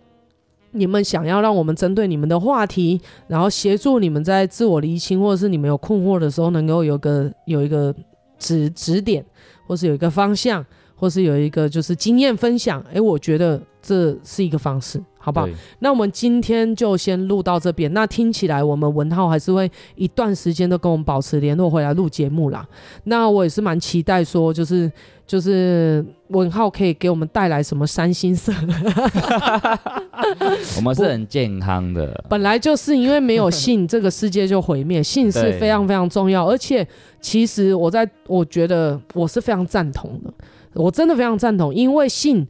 [0.72, 7.94] 你们想要让我们针对你们的话题，然后协助你们在自我厘清，或者是你们有困惑的时候，能够有个有一个
[8.38, 9.24] 指指点，
[9.66, 10.64] 或是有一个方向，
[10.94, 15.02] 或是有一个就是经验分享，诶，我觉得这是一个方式。
[15.26, 15.48] 好不好？
[15.80, 17.92] 那我们今天就先录到这边。
[17.92, 22.64] 那听起来我们文浩还是会一段时间都跟我们保持联络，回来录节目啦。
[23.02, 24.88] 那我也是蛮期待说，就是
[25.26, 28.52] 就是文浩可以给我们带来什么三星色。
[30.76, 35.02] 我们是很健康的，本来就是因为没有性，这个世界就毁灭。
[35.02, 36.86] 性是非常非常重要，而且
[37.20, 40.32] 其实我在我觉得我是非常赞同的，
[40.74, 42.46] 我真的非常赞同，因为性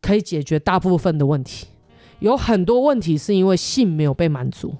[0.00, 1.66] 可以解决大部分的问题。
[2.22, 4.72] 有很多问题是因为性没有被满足，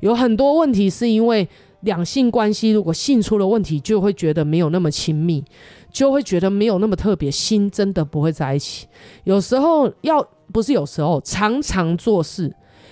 [0.00, 1.46] 有很多问题是因为
[1.82, 5.44] 两性关系，如果性出了问题，就会觉得没有那么亲密，
[5.92, 8.86] 就会觉得没有那么特别，心真的不会在一起。
[9.24, 12.50] 有时候要不是有时候，常常做事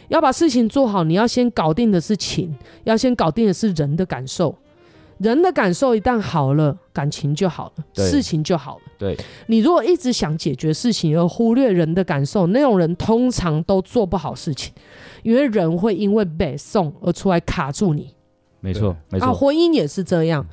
[0.08, 2.54] 要把事情做好，你要先搞定的是情，
[2.84, 4.54] 要先搞定的是人的感受。
[5.18, 8.82] 人的感受一旦好了，感情就好了，事情就好了。
[8.98, 9.16] 对，
[9.46, 14.72] 你如果一直想解决事情而忽略人的感受，那种人通常都做不好事情，
[15.22, 18.14] 因为人会因为北宋而出来卡住你。
[18.60, 19.28] 没错，没错。
[19.28, 20.44] 啊，婚姻也是这样。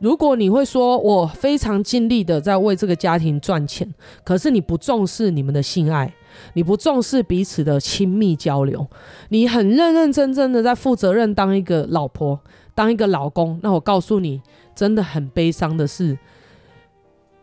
[0.00, 6.14] 如果你会说我非常尽力的在为这个家庭赚钱，可是你不重视你们的性爱，
[6.54, 8.86] 你不重视彼此的亲密交流，
[9.30, 12.40] 你很认认真真的在负责任当一个老婆。
[12.76, 14.42] 当一个老公，那我告诉你，
[14.74, 16.16] 真的很悲伤的是，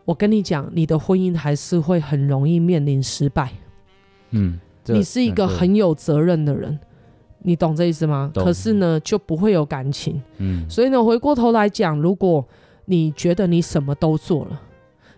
[0.06, 3.52] 我跟你讲，你的婚姻还是会很容易面临失败。
[4.30, 6.80] 嗯，你是一个很有责任的人，
[7.40, 8.32] 你懂这意思吗？
[8.36, 10.22] 可是呢，就不会有感情。
[10.38, 12.46] 嗯，所以呢，回过头来讲，如果
[12.86, 14.62] 你觉得你什么都做了，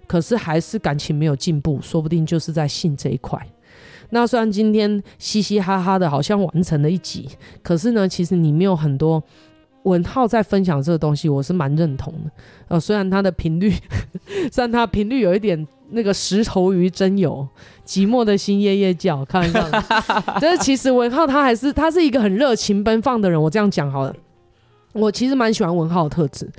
[0.08, 3.46] 可是还是感情没有进步，说不定就是在性这一块。
[4.12, 7.28] 那虽然今天嘻嘻哈哈的，好像完成了一集，
[7.62, 9.22] 可是呢，其实你没有很多。
[9.86, 12.32] 文浩在分享这个东西，我是蛮认同的。
[12.68, 13.74] 呃，虽然他的频率，
[14.52, 17.48] 虽然他频率有一点那个石头鱼真有
[17.86, 19.84] 寂寞的心夜夜叫，开玩笑的。
[20.42, 23.42] 但是其实文浩他还是他是一个很热情奔放的人。
[23.42, 24.16] 我这样讲好了，
[24.94, 26.50] 我其实蛮喜欢文浩的特质。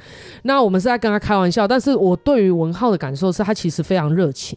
[0.43, 4.57] 那我们是在跟他开玩笑，但是我对于文浩的感受是他其实非常热情。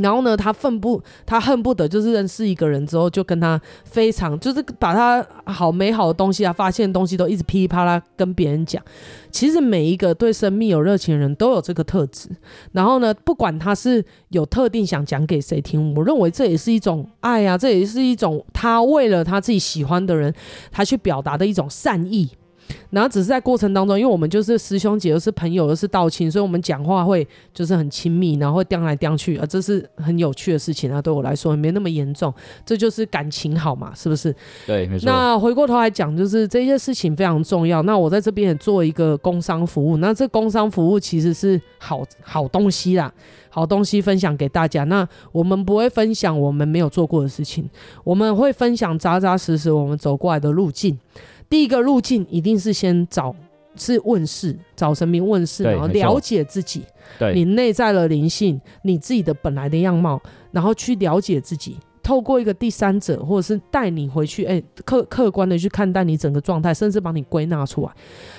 [0.00, 8.82] 然后呢，他恨不，他恨不得就是认识一个人之后，就跟他非常，就是把他好美好的东西啊，发现的东西都一直噼里啪啦跟别人讲。
[9.30, 12.28] 其实每一个对生命有热情的人都有这个特质。
[12.72, 20.34] 然后呢，不管他是有特定想讲给谁听，我认为这也是一种爱啊，这也是一种他为了他自己喜欢的人，
[20.72, 22.30] 他去表达的一种善意。
[22.90, 31.00] 然后只是在过程当中，因为我们就是师兄姐，又是朋友，又是道亲，所以我们讲话会就是很亲密，然后会叼来叼去啊，这是很有趣的事情啊。
[31.00, 32.32] 对我来说也没那么严重，
[32.64, 34.34] 这就是感情好嘛，是不是？
[34.66, 35.06] 对，没错。
[35.06, 37.82] 那回过头来讲，就是这些事情非常重要。
[37.82, 43.12] 那我在这边也做一个工商服务，那这工商服务其实是好好东西啦，
[43.48, 44.84] 好东西分享给大家。
[44.84, 47.68] 那我们不会分享我们没有做过的事情，
[48.04, 50.98] 我们会分享扎扎实实我们走过来的路径。
[51.50, 53.34] 第一个路径一定是先找
[53.76, 56.84] 是问世，找神明问世，然后了解自己，
[57.18, 57.34] 对。
[57.34, 60.20] 你内在的灵性，你自己的本来的样貌，
[60.52, 67.92] 然后去了解自己，透过一个第三者或者是带你回去，哎、欸，客客观的去看待你整个状态，甚至把你归纳出来，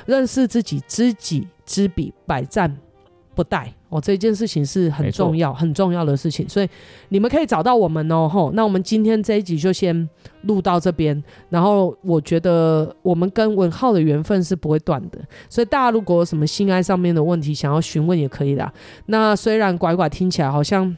[0.06, 2.76] 认识自己，知己知彼，百战
[3.36, 3.72] 不带。
[3.90, 6.70] 哦，这件事情是很重要、很重要的事情，所以
[7.10, 8.26] 你们可以找到我们哦。
[8.26, 10.08] 吼，那我们今天这一集就先
[10.44, 11.22] 录到这边。
[11.50, 18.72] 然后我觉得我们跟文浩的缘分是不会断的，所以大家如果有什么性爱上面的问题想要询问也可以啦。
[19.08, 20.96] 那虽然拐拐听起来好像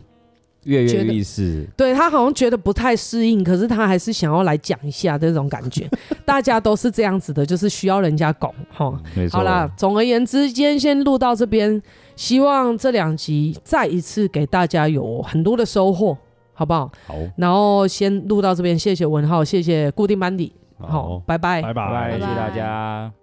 [0.66, 5.90] 跃跃欲试，对他好像觉得不太适应，可是他还是想要来讲一下这种感觉。
[6.24, 8.54] 大家都是这样子的，就是需要人家拱。
[8.70, 8.94] 哈。
[9.32, 11.82] 好啦，总而言之，今天先录到这边。
[12.16, 16.18] 希望这两集再一次给大家有很多的收获，
[16.54, 16.92] 好不好？
[17.08, 17.16] 好。
[17.38, 23.23] 然后先录到这边，谢谢文浩，谢谢固定班底，好，拜拜，拜拜，谢谢大家。